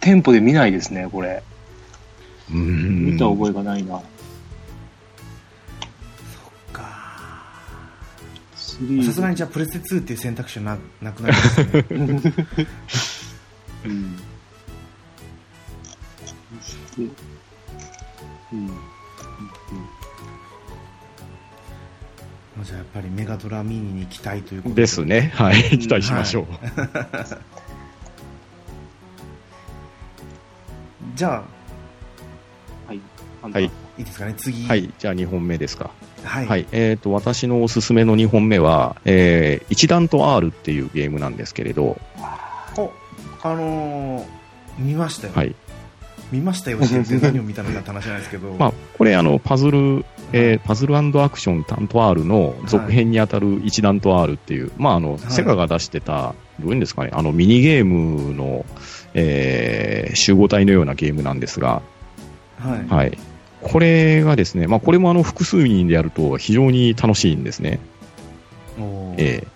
[0.00, 1.42] 店舗で見ないですね、これ。
[2.50, 3.04] うーん。
[3.12, 4.00] 見た覚えがないな。
[8.80, 11.86] 3さすがにじゃあプレステ2っていう選択肢はななくなりますね。
[13.84, 14.18] うん。
[16.60, 18.70] そして、うん。
[22.62, 25.32] じゃあやっぱりメガドラミニに期待ということですね。
[25.34, 25.78] はい。
[25.78, 26.46] 期待しましょう。
[31.14, 31.44] じゃあ
[32.86, 33.00] はい。
[33.42, 33.70] はい。
[33.98, 34.34] いいですかね？
[34.36, 34.92] 次はい。
[34.98, 35.90] じゃあ2本目ですか。
[36.24, 36.66] はい、はい。
[36.72, 41.98] えっ、と、私のおすすめの2本目は、えー、一段と R っていうゲームなんですけれど、
[42.76, 42.92] お
[43.42, 44.24] あのー
[44.78, 45.54] 見ましたよ、はい。
[46.32, 58.66] 見ましたよって言って何を見たのかって話なんですけど、まあ、これ、あの、パズル、えーパズルアクション担当 R の続編にあたる一段と R っていう、まあ、あの、セガが出してた、どういうんですかね、あの、ミニゲームの、
[59.14, 61.80] えー集合体のようなゲームなんですが、
[62.58, 63.18] はいはい。
[63.68, 67.80] これがですね、まあ、これもあの、複数人でやると非常に楽しいんですね。
[69.18, 69.46] ええ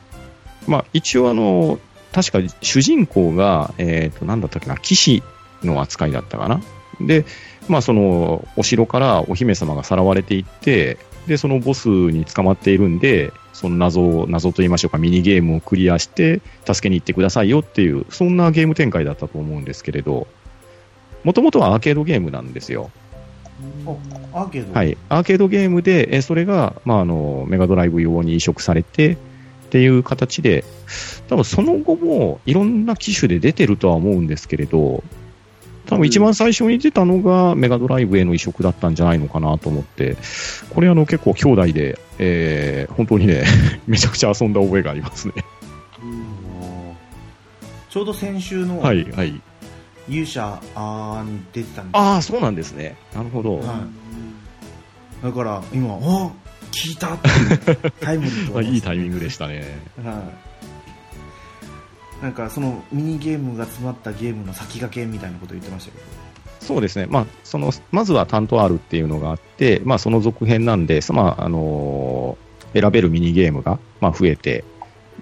[0.66, 1.78] まあ、一応あの、
[2.12, 5.22] 確か主人公が、えっ、と、なんだったっけな、騎士
[5.62, 6.60] の扱いだったかな。
[7.00, 7.24] で、
[7.68, 20.26] まあ、その、お城からお姫様がさらわれていって、で、そのボスに捕まっているんで、その謎を、謎と言いましょうか、ミニゲームをクリアして、助けに行ってくださいよっていう、そんなゲーム展開だったと思うんですけれど、
[21.22, 22.90] もともとはアーケードゲームなんですよ。
[23.86, 23.98] お
[24.32, 24.72] アーケード。
[24.72, 29.16] はい、アーケードゲームで、えーそれが、まあ、あのメガドライブ用に移植されて、っ
[29.70, 30.64] ていう形で、
[31.28, 35.04] 多分その後もいろんな機種で出てるとは思うんですけれど、
[35.86, 40.16] 多分一番最初に出たのがメガドライブへの移植だったんじゃないのかなと思って、
[40.74, 43.44] これあの結構兄弟で、えー本当にね、
[43.86, 45.34] めちゃくちゃ遊んだ覚えがありますね。
[47.88, 49.40] ちょうど先週のはい、はい。
[50.10, 52.96] 勇者あーに出てたんですああ、そうなんですね。
[53.14, 53.58] なるほど。
[53.58, 53.66] はい
[55.22, 56.32] だから今、あ
[56.72, 59.64] 聞いたっていうタイムリーとま あいいタイミングでしたね。
[60.02, 60.22] は
[62.22, 62.24] い。
[62.24, 66.04] なんかそのミニゲームが詰まったゲームの先駆けみたいなこと言ってましたけど。
[66.60, 67.06] そうですね。
[67.06, 74.64] まあ、その、まずは担当あるっていうのがあって、まあ、その続編なんで、そまあ、あのー選べるミニゲームが、まあ、増えて、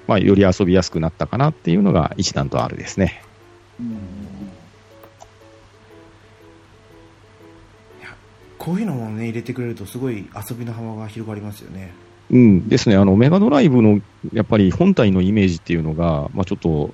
[0.07, 3.23] まあ、より遊びやすくなったかなっていうのが一段とあるですね。
[8.69, 11.95] こういうのもね入れてくれるとすごい遊びの幅が広がりますよね。
[12.31, 12.97] うんですね。
[12.97, 14.03] あの、メガドライブの、
[14.35, 16.91] やっぱり本体のイメージっていうのが、まあ、ちょっと、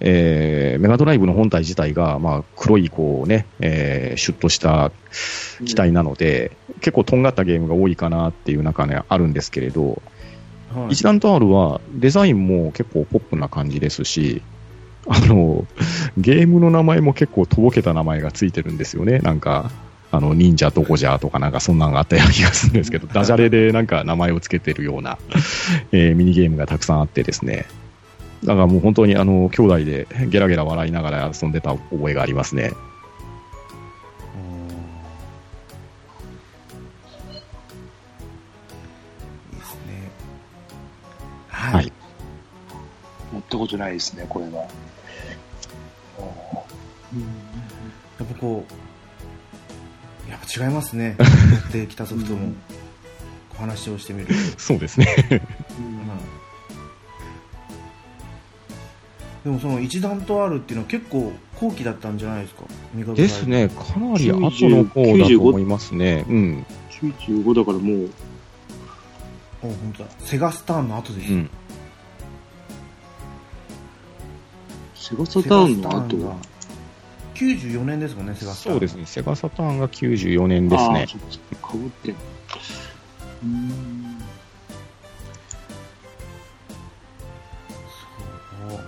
[0.00, 4.90] えー、メガドライブの本体自体が、まあ、黒い、こうね、えー、シュッとした
[5.66, 10.00] 機体なので、結構とんがったゲームが多いかなっていう中ね、あるんですけれど、はい
[10.88, 14.42] 一段とあるは、デザインも結構ポップな感じですし、
[15.06, 15.66] あの、
[16.16, 19.18] ゲームの名前も結構とぼけた名前がついてるんですよね。
[19.18, 19.70] なんか、
[20.14, 25.18] あの、忍者どこじゃとかなんかそんなのがあったような気がするんですけど、ダジャレでなんか名前をつけてるような、
[25.92, 27.66] えーミニゲームがたくさんあってですね。
[28.44, 32.72] だからもう本当にあの、兄弟でゲラゲラ笑いながら遊んでた覚えがありますね。
[39.52, 40.10] いいですね。
[41.48, 41.74] はい。
[41.74, 41.92] はい
[43.32, 44.68] 持ったことないですね、これは。
[48.18, 48.72] やっぱこう、
[50.28, 51.16] やっぱ違いますね。
[51.18, 51.24] 持
[51.68, 52.52] ってきたソフトも、
[53.56, 54.34] お話をしてみると。
[54.58, 55.06] そうですね。
[59.44, 62.64] でもその一段とあるっていうのは結構後期だったんじゃないですか？
[63.14, 63.68] ですね。
[63.68, 66.24] かなり後の方だと思いますね。
[66.26, 66.66] うん。
[66.90, 68.10] 95だからもう、
[69.62, 71.50] あ本当だセガスターンの後ですよ、うん。
[74.94, 76.38] セガサターンの後？
[77.44, 78.74] 94年ですもんねセガスターン。
[78.74, 79.06] そうですね。
[79.06, 81.06] セガサターンが94年ですね。
[81.62, 84.18] かぶってうーん。
[88.70, 88.80] そう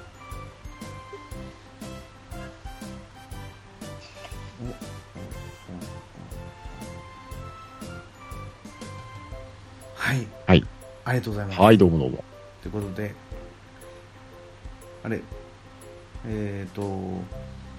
[9.95, 10.27] はい。
[10.47, 10.65] はい。
[11.05, 11.61] ありがとうございます。
[11.61, 12.25] はい、どうもどうも。
[12.63, 13.15] ということで、
[15.03, 15.21] あれ、
[16.27, 16.83] えっ、と、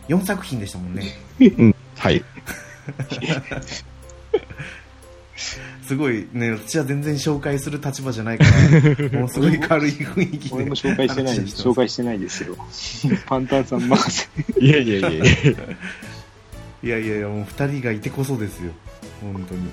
[0.08, 1.04] 4作品でしたもんね。
[1.40, 1.76] うん。
[1.98, 2.24] はい。
[5.88, 10.56] すごいね、私は全然紹介する立場じゃないから、 もうすごい軽い雰囲気で。
[10.56, 12.58] 俺も紹介してない、紹介してないですよ。
[13.26, 14.28] パンタンさん任せ。
[14.60, 15.26] いやいやいやいや。
[16.84, 18.72] いやいやいや、もう2人がいてこそですよ。
[19.22, 19.72] 本当に。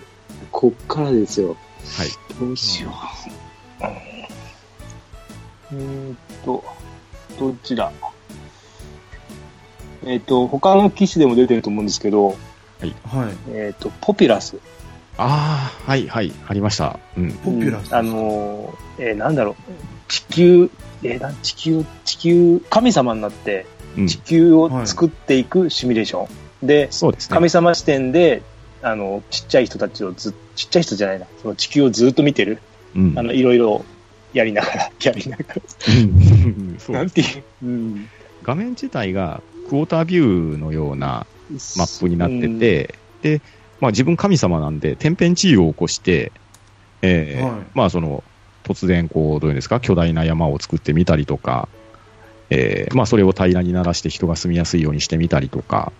[0.53, 1.57] こっからですよ。
[1.97, 2.09] はい。
[2.39, 2.91] どうしよ
[3.80, 3.85] う。
[5.72, 6.64] えーっと、
[7.39, 7.91] どっちだ
[10.07, 12.34] えーっと、他の機種でも出てると思うんですけど、は
[12.86, 12.94] い。
[13.50, 14.59] えーっと、ポピュラス。
[15.16, 16.32] ああ、はいはい。
[16.46, 16.98] ありました。
[17.16, 17.32] うん。
[17.32, 19.55] ポピュラスうんあのー、えーなんだろう、
[20.09, 20.70] 地球、
[21.02, 26.28] えー地球、地球、神様になってうん地球を作っていくシミュレーショ
[26.62, 26.66] ン。
[26.66, 27.34] で、そうですね。
[27.34, 28.42] 神様視点で、
[28.82, 32.59] あの、ちっちゃい人たちをず、ちっちゃい人じゃないな、その地球をずっと見てる。
[32.96, 33.84] うんあの、いろいろ
[34.32, 35.62] やりながら、やりながら。
[36.92, 38.09] なんていう、うん。
[38.42, 39.40] 画面自体が
[39.75, 41.27] クォータービューのような
[41.77, 43.41] マップになってて、で、
[43.81, 46.31] まあ自分神様なんで、天変地異を起こして、
[47.03, 47.62] えーはい。
[47.75, 48.22] まあその、
[48.62, 51.68] 突然こう、どういうんですか、巨大な山を作ってみたりとか、
[52.51, 55.93] えーまあそれを平らにならして人が住みやすいようにしてみたりとか、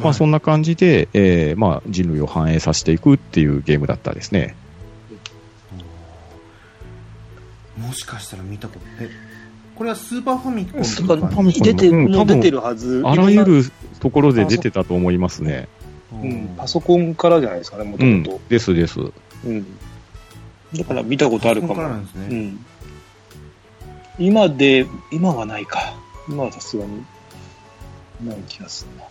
[0.00, 4.56] まあそんな感じで、えーまあ人類を繁栄させていくっていうゲームだったですね。
[7.78, 9.08] もしかしたら見たこと、え、
[9.82, 13.02] これはスーパーファミコンスーパーファミコン出て、うん出てるはず。
[13.04, 13.44] あらゆ。
[13.44, 13.64] る
[13.98, 15.66] ところで出てたと思いますね。
[16.12, 19.00] うん、パソコンからじゃないですかね、もとうんもと。、ですです。
[19.00, 19.66] うん。
[20.72, 21.82] だから見たことあるかも。
[21.82, 22.28] なんですね。
[22.30, 22.64] うん。
[24.20, 25.94] 今で、今はないか。
[26.28, 27.04] 今はさすがに、
[28.24, 29.04] ない気がするな。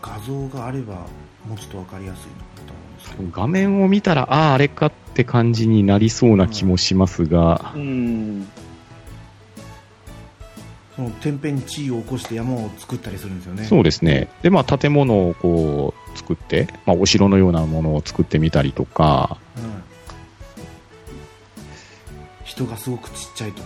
[0.00, 0.94] 画像があれば、
[1.46, 2.47] もうちょっとわかりやすいの
[3.32, 8.48] 画面を見たら、ああ、あれかって感じになりそうな気もしますが、うん、
[10.98, 13.64] その天変地異を起こして山を作ったりするんですよね。
[13.64, 14.28] そうですね。
[14.42, 19.82] で、まあ、建物をこう作って、まあ、お城のようなものを作ってみたりとか、うん、
[22.44, 23.62] 人がすごくちっちゃいと。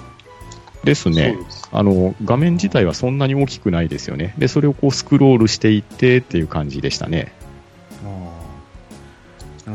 [0.85, 7.33] ですねですあの、画面自体はそんなに大きくないですよね、でそれをこうスクロールしていってっていう感じでしたね。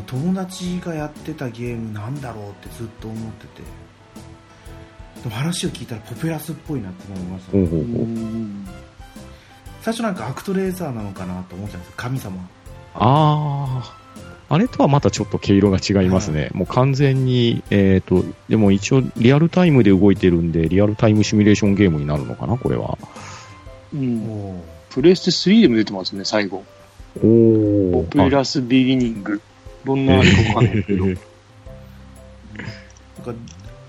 [0.05, 3.63] 友達がやってたゲームなんだろうってずっと思ってて。
[5.23, 8.07] でも話を聞いたらポピュラスっぽいなって思いました、ね、ほうほうほう
[9.81, 12.49] 最初なんかアクトレーザーなのかなと思ってたんです神様。
[12.93, 13.97] ああ。
[14.49, 16.41] あれとはまたちょっと毛色が違いますね。
[16.43, 22.97] はい、もう完全に、えっ、ー、と、でも一応リアルタイムで動いてるんで、リアルタイムシミュレーションゲームになるのかな、これは。
[23.93, 24.61] うん。
[24.89, 26.63] プレステ3でも出てますね、最後。
[27.17, 29.41] おポピュラスビギニング。
[29.87, 31.05] どんなあれかわかんないけど。
[31.07, 31.19] なんか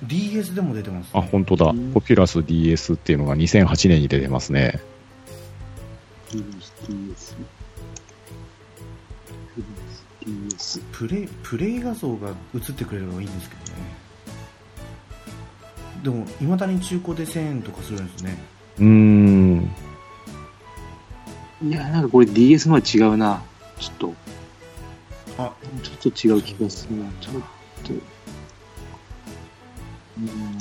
[0.04, 1.66] DS でも出てます、ね、あ、本当だ。
[1.92, 4.80] ポピュラス DS っていうのが2008年に出てますね。
[6.32, 7.36] DS。
[10.92, 13.78] プレイプレイ画像が映ってくれればいいんですけどね
[16.02, 18.38] でもいまだに中古で1000円とかするんですね
[18.78, 19.70] うん
[21.62, 23.42] いやなんかこれ DS のは違うな
[23.78, 24.14] ちょっと
[25.38, 27.34] あちょっと違う気がするなちょっ
[27.84, 27.92] と。
[30.18, 30.58] うん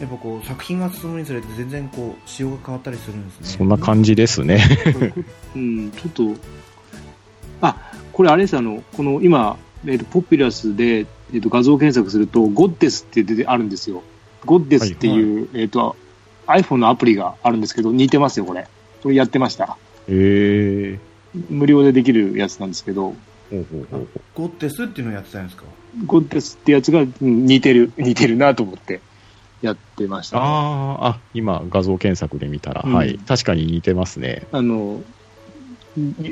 [0.00, 3.46] やっぱこう作品が進むにつれて全然こう仕様が変わったりするんですね。
[3.46, 4.60] そんな感じですね。
[5.54, 6.34] うんちょっと。
[7.62, 14.02] あこれあれですあのこの今、えーと、ポピュラスで、えーと、画像検索するとゴッデスって出てあるんですよ。
[14.44, 15.96] ゴッデスっていう、はいはい、えーと、
[16.46, 18.66] iPhone のアプリがあるんですけど似てますよこれ。
[19.02, 19.64] これやってました。
[19.64, 19.68] へ
[20.08, 20.98] え
[21.50, 23.14] 無料でできるやつなんですけど。
[24.34, 25.64] ゴッデスっていうのをやってたんですか？
[26.06, 29.00] ゴッデスってやつが似てる似てるなと思って
[29.62, 34.46] やってました、ね、ああ、今、画像検索で見たら、うん、はい、確かに似てますね。
[34.50, 35.02] あの、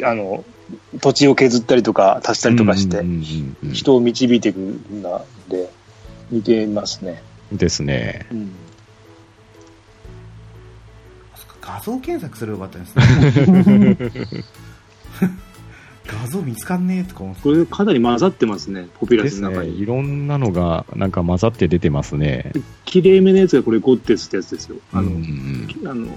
[0.04, 0.44] あの、
[1.00, 3.04] 土地を削ったりとか足したりとかして、
[3.72, 5.02] 人を導いていくん
[5.48, 5.70] で、
[6.30, 7.22] 似てますね。
[7.52, 8.26] ですね。
[8.32, 8.52] うん、
[11.72, 13.96] 画像検索すればよかったですね。
[16.06, 19.70] 画像見つかんねえとか思ってこれかなり混ざってますね、ポピュラスの中に。
[19.70, 22.52] ね、いろんなのがなんか混ざって出てますね。
[22.84, 24.76] きれいめのやつがこれゴッテスってやつですよ。
[24.92, 26.16] あの、うんうん、あの、うん。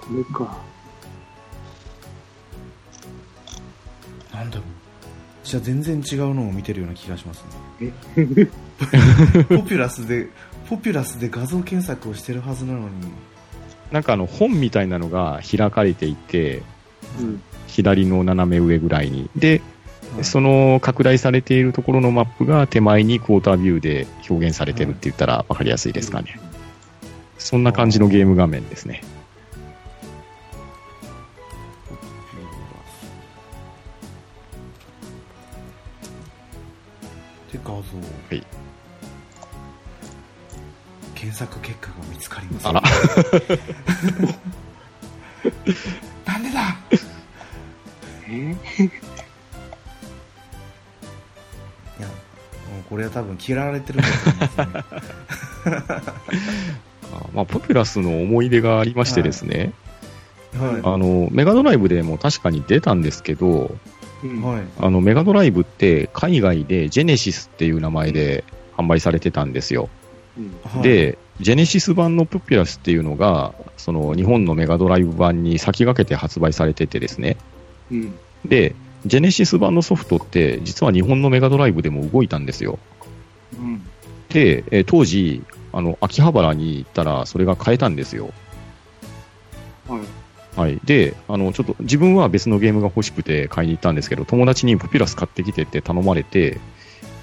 [0.00, 0.58] これか。
[4.34, 4.64] なんだろう。
[5.44, 7.44] じゃあ全然違うのを見てるような気がします
[7.80, 7.92] ね。
[9.48, 10.28] ポピュラスで、
[10.70, 12.88] ポピュラスで画像検索をしてるはずなのに、
[13.90, 16.62] なんかあの本みたいなのが開かれていて、
[17.18, 19.28] うん、左の斜め上ぐらいに。
[19.34, 19.62] で、
[20.22, 26.38] その拡大されているところのマップが手前にクォータービューで表現されてるって言ったら分かりやすいですかね。
[27.36, 29.02] そんな感じのゲーム画面ですね。
[37.52, 37.74] で、画像。
[37.74, 37.82] は
[38.40, 38.59] い。
[41.20, 42.82] 検索結果が見つかりません、あら。
[46.24, 46.78] なんでだ？
[48.26, 48.32] え？
[48.32, 48.84] い
[52.00, 52.14] やも
[52.80, 54.96] うこれは多分嫌われてると思います
[55.68, 55.74] ね。
[57.34, 59.74] まあ、ポピュラスの思い出がありましてですね、
[60.58, 60.72] はい。
[60.72, 63.76] はい、あのメガドライブでも確かに出たんですけど、
[64.22, 68.42] はい、あのメガドライブって海外でジェネシスっていう名前で
[68.78, 69.90] 販売されてたんですよ。
[70.82, 77.36] で、ジェネシス版のプピュラスっていうのが、その日本のメガドライブ版に先駆けて発売されててですね。
[77.90, 78.14] うん、
[78.44, 78.74] で、
[79.06, 82.78] ジェネシス版のソフトって、実は日本のメガドライブでも動いたんですよ。
[83.54, 83.82] うん、
[84.28, 88.30] で、え当時、あの、秋葉原に行ったら、それが買えたんですよ。
[89.88, 90.00] はい。
[90.56, 90.80] はい。
[90.84, 96.60] で、あの、ちょっと、自分は別のゲームが欲しくて買いに行ったんですけど、友達にプピュラス買ってきてって頼まれて、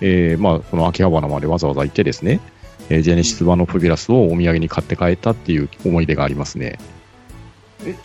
[0.01, 2.39] えー、まあ、この秋葉原までわざわざ行ってですね、
[2.90, 6.78] えー、ジェネシス版のプビラスをお土産に買って帰ったっていう思い出がありますね。
[7.86, 7.96] え、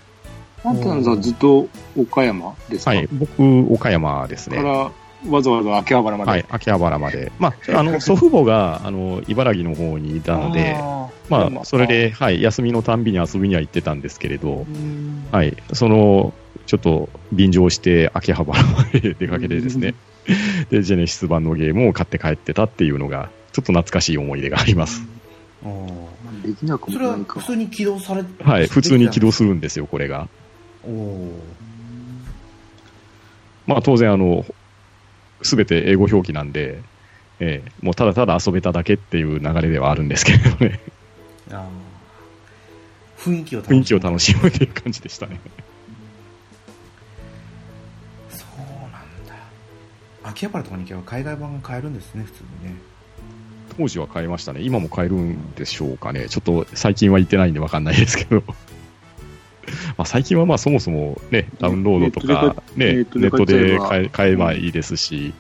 [0.64, 2.91] あんたさんずっと岡山ですか？
[2.91, 4.57] はい、僕、岡山ですね。
[4.57, 4.91] から
[5.30, 6.30] わざわざ秋葉原まで？
[6.30, 7.30] はい、秋葉原まで。
[7.39, 14.66] まあ、あの、 祖父母が、あの、茨城の方にいたので、あまあ、それで、はい、休みのたんびに遊びには行ってたんですけれど、
[15.30, 16.35] はい、その、
[16.66, 19.95] ちょっと便乗して秋葉原まで出かけてですね、
[20.70, 25.03] で、ジェネシス版のゲームを買って帰ってたっていうのが、ちょっと懐かしい思い出があります。
[26.42, 27.40] できなくもないか。
[27.40, 30.28] 普通に起動されはい、普通に起動するんですよ、これが。
[30.84, 31.30] お
[33.66, 34.44] まあ当然、あの、
[35.42, 36.82] すべて英語表記なんで、
[37.38, 40.80] えー、もうただただ遊べただけっていう流れではあるんですけれどね。
[41.50, 41.68] あ
[43.18, 45.40] 雰囲気を雰囲気を楽しむという感じでしたね。
[48.30, 48.48] そう
[50.24, 52.76] 秋葉原とかに行けば海外版が買えるんですね、普通にね。
[53.76, 54.60] 当時は買えましたね。
[54.62, 56.28] 今も買えるんでしょうかね。
[56.28, 58.42] ちょっと最近は行ってないんでわかんないですけど。
[59.96, 65.32] まあ最近はまあそもそもね、ダウンロードとか、ね、ネットで買え買えばいいですし、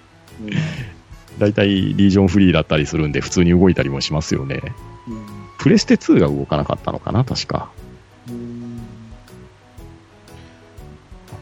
[1.38, 4.60] 大体リージョンフリーだったりするんで普通に動いたりもしますよね。
[5.58, 7.70] プレステ2が動かなかったのかな、確か。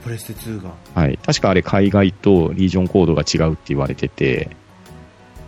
[0.03, 0.72] プレステ2が。
[0.95, 1.18] はい。
[1.24, 4.51] 確かあれ海外とリージョンコードが違うって言われてて、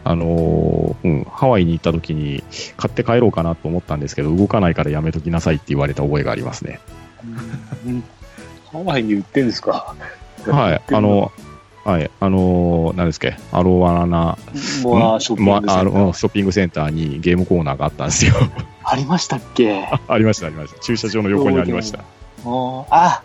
[0.05, 2.43] あのー、うん、ハワイに行った時に
[2.77, 6.81] 買って帰ろうかなと思ったんですけど、動かないからやめときなさいって言われた覚えがありますね。
[8.73, 9.95] ハワイに売ってんですか？
[10.47, 11.31] はい、あの、
[11.85, 14.39] はい、あのー、何ですか、アロワナ、
[14.83, 18.35] モアショッピングセンター、にゲームコーナーがあったんですよ。
[18.85, 19.87] ありましたっけ？
[20.09, 20.81] ありました、ありました。
[20.81, 22.01] 駐車場の横にありました。
[22.45, 23.23] あ、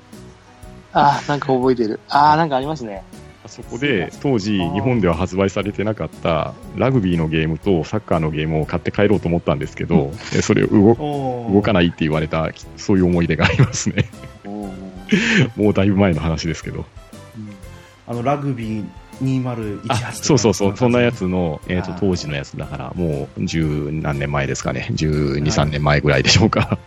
[0.93, 1.99] あ、なんか覚えてる。
[2.09, 3.03] あ、なんかありますね。
[3.47, 14.05] そこで当時日本では発売されてなかったラグビーのゲームとサッカーのゲームを買って帰ろうと思ったんですけど、それ動動かないって言われたそういう思い出がありますね。
[15.55, 16.85] もうだいぶ前の話ですけど、
[18.07, 18.85] あのラグビー
[19.21, 26.77] 2018そうそうそう、そんなやつの、えーと、当時のやつだから、もう十何年前ですかね、12、3年前ぐらいでしょうか。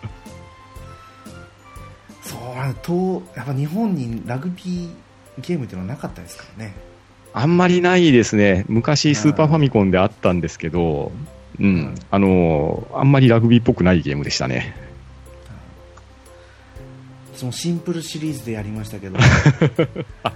[2.23, 4.91] そうと、やっぱ日本にラグビー
[5.39, 6.75] ゲームっていうのはなかったですからね。
[7.33, 8.65] あんまりないですね。
[8.69, 11.13] 昔スーパーファミコンであったんですけど、
[11.61, 14.75] うん、あのあんまりラグビーっぽくないゲームでしたね。
[17.37, 19.17] そのシンプルシリーズでやりましたけど
[20.23, 20.33] あ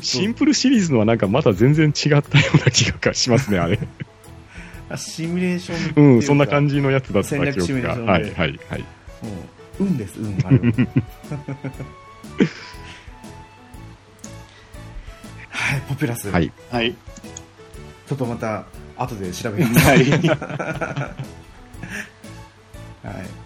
[0.00, 3.76] シンプルシリーズのはなんかまだ全然違ったような気がしますね、あれ
[4.96, 7.96] シミュレーションうん、そんな感じのやつだった記憶が。
[7.96, 8.84] はい、はい、はい。
[9.80, 10.62] うん、運です、運、あれは
[15.76, 16.30] い、ポピュラス。
[16.30, 16.52] はい。
[16.70, 16.94] はい。
[18.06, 18.64] ちょっとまた、
[18.96, 20.04] 後で調べてはい。
[23.04, 23.38] はい。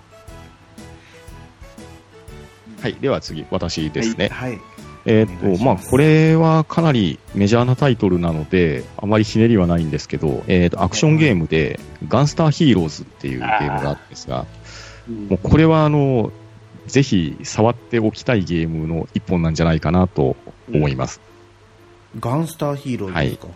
[2.80, 4.28] はい、では次、私ですね。
[4.28, 4.50] はい。
[4.52, 4.60] はい、
[5.06, 14.46] えっ、ー、と、まあ、これはかなりメジャーなタイトルなので、あまりひねりはないんですけど、えっ、ー、と、アクションゲームで、ガンスターヒーローズっていうゲームがあるんですが、
[15.28, 16.32] もうこれはあの、
[16.86, 20.36] ぜひ触っておきたいゲームの一本なんじゃないかなと
[20.72, 21.20] 思います。
[22.20, 23.46] ガンスターヒーローですか、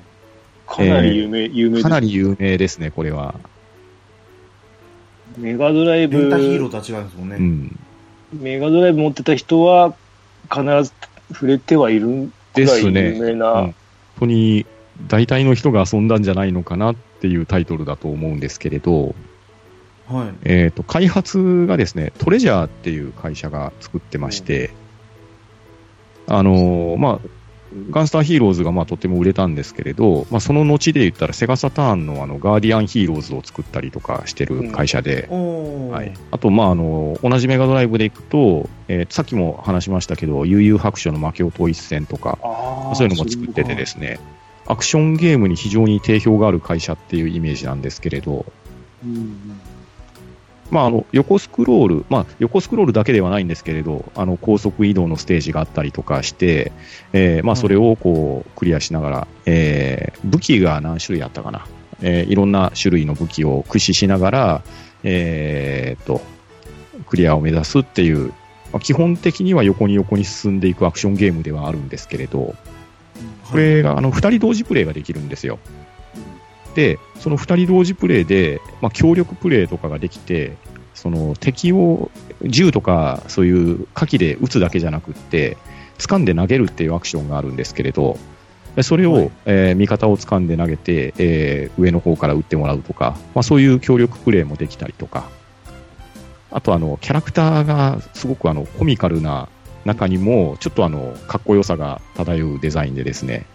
[0.67, 3.35] はい、かなり有名、えー、有名かなり有名ですね、これは。
[5.37, 6.19] メガドライブ。
[6.19, 7.37] レンタヒーローとは違うんですもんね。
[7.37, 7.79] うん。
[8.33, 9.95] メガドライブ持ってた人は、
[10.51, 10.93] 必ず
[11.33, 13.55] 触れてはいるくらい有名な。
[13.55, 13.75] ね、本
[14.21, 14.67] 当に、
[15.09, 19.15] 大体の人が遊んだんじゃないのかなっていうタイトルだと思うんですけれど、
[20.09, 20.29] はい。
[20.45, 24.71] えっ、と、開発がですね、トレジャーっていう会社が作ってまして、
[26.29, 27.29] うん、あのー、まあ、
[27.91, 42.39] ガンスターヒーローズがまあとても売れたんですけれど、まあ、その後で言ったらセガサターンのあのガーディアンヒーローズを作ったりとかしてる会社で、うん、はい、あと、まあ、あの同じメガドライブでいくと、えー、さっきも話しましたけど、悠々白書の魔境統一戦とか、
[42.95, 44.19] そういうのも作っててですね、
[44.67, 48.47] アクションゲームに非常に定評がある会社っていうイメージなんですけれど、
[49.05, 49.61] うん
[50.71, 56.73] まあ、あの横スクロール、まあ、横スクロールだけではないんですけれど、あの高速移動のステージがあったりとかして、
[57.13, 61.67] えーまあ、それをこうクリアしながら、えー、武器が何種類あったかな、
[62.01, 64.63] えー、いろんな種類の武器を駆使しながら、
[65.03, 66.21] えー、と
[67.07, 68.29] クリアを目指すっていう、
[68.73, 72.55] まあ、基本的には横に横に進んでいくアクションゲームではあるんですけれど、
[73.51, 75.59] これがあの2人同時プレイができるんですよ。
[76.77, 80.53] で、その2人同時プレイで、まあ、協力プレイとかができて、
[80.95, 82.11] その敵を
[82.43, 85.57] 銃とかそういう火器で撃つだけじゃなくって、
[85.99, 88.19] 掴んで投げるっていうアクションがあるんですけれど、
[88.83, 95.31] それを、はい、えー、味方を掴んで投げて、えー、上の方から撃ってもらうとか、まあ、そういう協力プレイもできたりとか、
[96.51, 99.49] あとあの、キャラクターがすごくあの、コミカルな
[99.87, 103.47] 中にも、ちょっとあの、かっこよさが漂うデザインでですね、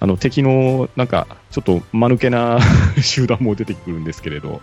[0.00, 2.60] あの敵のなんかちょっと間抜けな
[3.02, 4.60] 集団も出てくるんですけれど、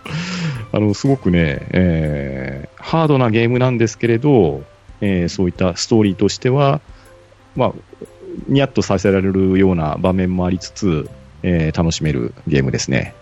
[0.72, 4.64] あのすごくね、えー、ハードなゲームなんですけれど、
[5.00, 6.80] えー、そういったストーリーとしては、
[7.54, 7.72] まあ、
[8.48, 11.08] ニヤッとさせられるような場面もありつつ、
[11.42, 13.14] えー、楽しめるゲームですね。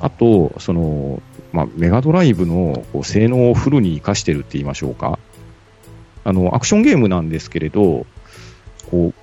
[0.00, 5.18] あと、その、まあ、メガドライブのこう性能をフルに活かしてるって言いましょうか。
[6.24, 8.06] あの、アクションゲームなんですけれど、
[8.90, 9.14] こう、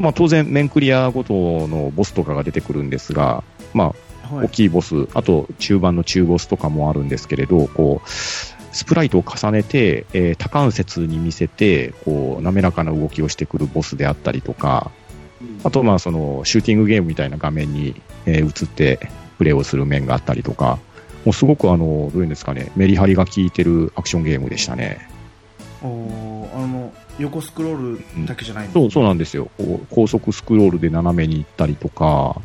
[0.00, 3.44] まあ、当然、面クリアごとのボスとかが出てくるんですが、
[3.74, 3.94] ま
[4.32, 14.90] あ、大きいボス、あと中盤の中ボスとかもあるんですけれど、こう、スプライトを重ねて、えー、多関節に見せて、こう、滑らかな動きをしてくるボスであったりとか、
[15.64, 20.78] あと、まあ、その、シューティングゲームみたいな画面に、えー映ってプレイをする面があったりとか、
[21.26, 25.10] もうすごくあの、どういうんですかね、メリハリが効いてるアクションゲームでしたね。
[25.82, 29.50] あの横スクロールだけじゃないんですそう、そうなんですよ。
[29.56, 32.40] こう高速スクロールで斜めに行ったりとか、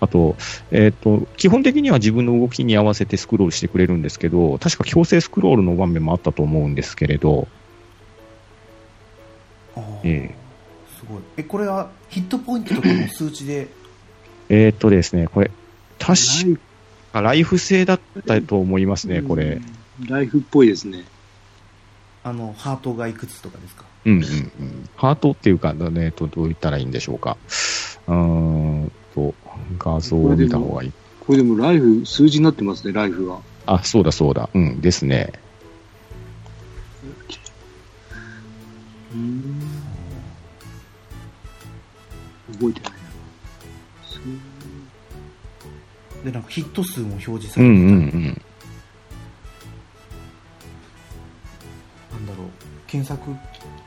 [0.00, 0.36] あと、
[0.70, 7.48] えっ、と、基本的には自分の動きに合わせてスクロールしてくれるんですけど、確か強制スクロールの場面もあったと思うんですけれど、
[9.76, 10.34] あーえ
[10.98, 11.22] すごい。
[11.36, 13.68] えこれはヒットポイントとかの数値で？
[14.48, 15.50] えっ、とですね、これ、
[15.98, 16.58] 確
[17.12, 17.58] かライフ。
[17.58, 19.60] 制だったと思いますね、これ。
[20.08, 21.04] ライフっぽいですね。
[22.24, 23.84] あのハートがいくつとかですか？
[24.04, 24.88] うんうんうん。
[24.96, 27.36] ハートっていうか、ね、とどう言ったらいいんでしょうか。
[28.06, 29.34] うーんと、
[29.78, 30.92] 画像を見た方がいい。
[31.20, 33.38] これでもライフ、数字になってますね、ライフが。
[33.66, 34.48] あ、そうだそうだ。
[34.54, 35.32] うん、ですね。
[39.14, 39.60] うん。
[42.52, 42.98] 覚えてないな。
[46.24, 48.42] でなんかヒット数も表示さうんうれてた、んうん。
[52.18, 52.48] なんだろう
[52.86, 53.36] 検索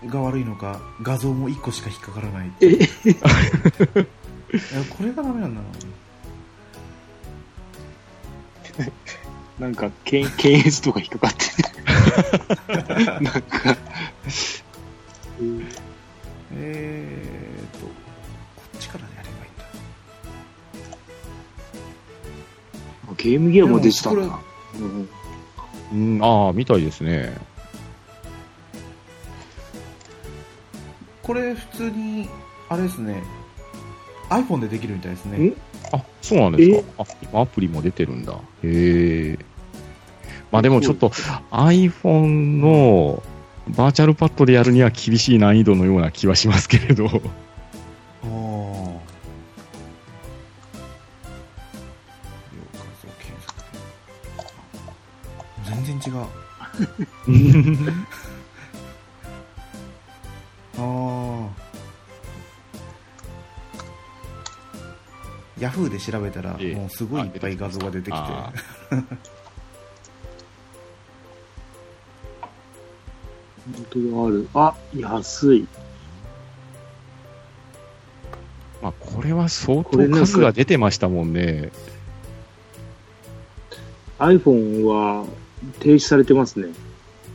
[0.07, 2.67] が悪いのか画像も1個しか引っかからないえ？
[2.73, 2.86] いや
[4.89, 5.67] これがダメなんだな
[9.59, 11.69] なんか、検検閲とか引っかかってる。
[13.19, 13.77] なんか、
[15.39, 15.67] うん
[16.55, 17.91] えーとこ
[18.75, 19.53] っちからやればいいん
[23.07, 24.21] だゲームギアも出てたんだ。
[24.79, 25.07] うん
[25.93, 27.38] うん、ああ、みたいですね。
[31.32, 32.27] これ普通に
[32.67, 33.23] あれですね
[34.29, 35.55] iPhone でできるみたいですねん
[35.93, 37.03] あ、そうなんですか。
[37.03, 38.34] あ、今アプリも出てるんだ。
[38.34, 39.39] へえ。
[40.51, 41.07] まあでもちょっと
[41.51, 43.23] iPhone の
[43.69, 47.05] バーチャルパッドでやるには厳しい難易度のような気はしますけれど。
[47.05, 47.21] ああ
[55.63, 56.25] 全然違う
[65.91, 68.51] で調べたらええもうすごいいっぱい画像が出てきてあ
[73.73, 74.49] 本当だ、ある。
[74.55, 75.67] あ、安い。
[78.81, 81.71] まあこれは相これなんか当数が出てましたもんね。
[84.17, 85.25] iPhone は
[85.79, 86.69] 停止されてますね。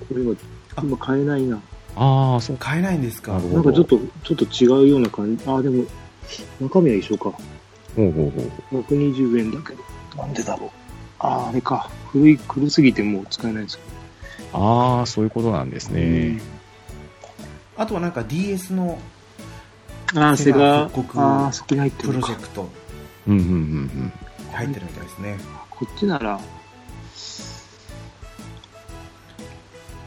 [0.09, 0.34] これ今、
[0.74, 1.61] あ今買えないな。
[1.94, 3.38] ああ、そう買えないんですか？
[3.38, 5.44] なんかちょっと、ちょっと違うような感じ。
[5.46, 5.84] あ、でも、
[6.61, 7.32] 中身は一緒か。
[7.97, 8.30] ほうほう
[8.70, 8.82] ほう。
[8.82, 9.82] 120円だけど。
[10.22, 10.70] なんでだろう。
[11.18, 11.90] あ、あれか。
[12.12, 13.78] 古い、古すぎてもう使えないです
[14.53, 16.40] ああ、そういうことなんですね。
[17.76, 18.99] あとはなんか DS の
[20.14, 22.32] あー、セガ、復刻あー、そこに入ってプるのか。
[22.32, 22.68] ロジェクト
[23.26, 24.12] うんうんうんうん。
[24.53, 25.38] 入ってるみたいですね
[25.68, 26.40] こっちなら、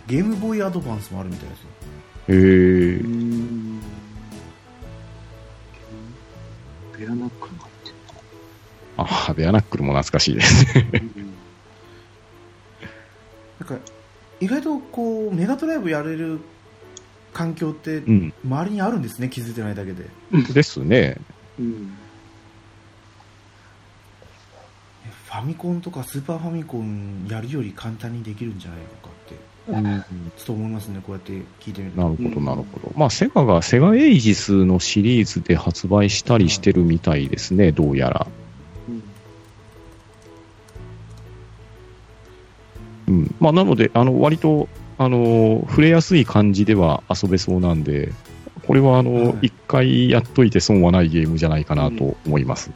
[0.07, 1.67] ゲームボーイアドバンスもあるみたいですよ
[2.29, 2.33] へ
[2.95, 2.99] え。
[6.97, 7.68] ベアナックルが入って
[9.01, 10.65] ああ、ベアナックルも懐かしいです。
[13.59, 13.77] なんか
[14.39, 16.39] 意外とこうメガドライブやれる
[17.33, 18.33] 環境ってうん。
[18.43, 20.05] 周りにあるんですね気づいてないだけで
[20.53, 21.17] ですね。
[21.59, 21.93] うん。
[25.25, 29.35] ファミコンとかスーパーファミコンやるより簡単にできるんじゃないのかって
[29.67, 32.91] うんちょっと思いますねこうやって聞いてみるとなるほど、なるほど。
[32.95, 38.27] まあ、セガがセガエイジスのシリーズで発売したりしてるみたいですね、どうやら。
[43.39, 44.67] まあ、なので、あの、割と、
[44.97, 48.11] あの、触れやすい感じでは遊べそうなんで、
[48.67, 52.71] これは、あのはい、一、回やっといて損はないゲームじゃないかなと思います。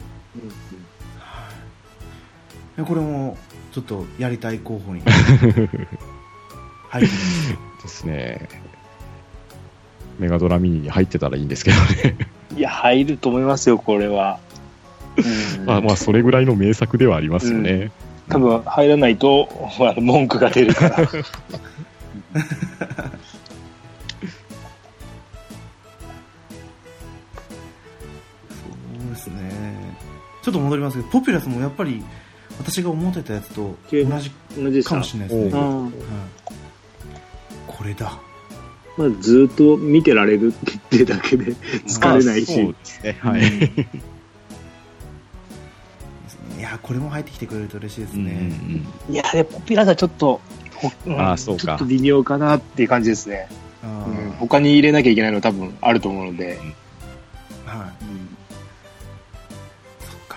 [2.76, 3.36] でこれも
[3.72, 5.02] ちょっとやりたい候補に
[6.88, 7.12] 入ってる
[7.82, 8.48] ですね。
[10.18, 12.16] メガドラミニに入ってたらいいんですけどね。
[12.56, 14.38] いや、入ると思いますよ、これは。
[15.16, 17.90] うんまあ、まあ、それぐらいの名作ではありますよね。
[18.28, 19.48] 多分入らないと、
[19.80, 20.96] あ の文句が出るから。
[21.06, 21.24] そう
[29.10, 29.96] ですね
[30.42, 32.02] ちょっと戻りますけどポピュラスもやっぱり
[32.58, 34.18] 私が思ってたやつと同
[34.72, 35.92] じかかもしれないですね、おうんはい
[37.66, 38.18] これだ
[38.96, 42.54] まあ、ずっと見てられるっていうだけで疲れないし。
[42.54, 43.18] そうですね。
[43.20, 43.42] はい。
[46.74, 50.40] やこれも入ってきてくれると嬉しいですね、うんうん、いやでポピュラーがちょっと、
[51.06, 51.62] うん、あそうか。
[51.62, 53.48] ちょっと微妙かなっていう感じですね、
[53.82, 58.36] うん、他に入れなきゃいけないの多分あると思うので、はい、うん、
[60.00, 60.36] そっか。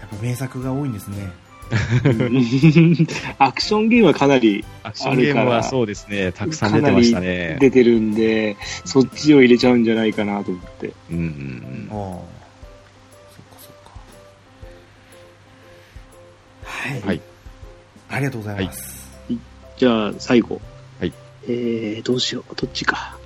[0.00, 1.30] やっぱ名作が多いんですね。
[3.38, 6.30] アクションゲームはかなりアクションゲームはそうですね。
[6.30, 7.56] たくさん出てましたね。
[7.60, 10.92] 出てるんでそっちを入れちゃうんじゃないかなと思って。
[11.10, 11.24] うんうんう
[11.94, 12.18] ん。
[16.76, 17.20] はい、はい。
[18.08, 19.06] ありがとうございます。
[19.76, 20.60] じゃあ、最後。
[20.98, 21.12] はい。
[21.48, 22.54] えー、どうしよう。
[22.54, 23.18] どっちか。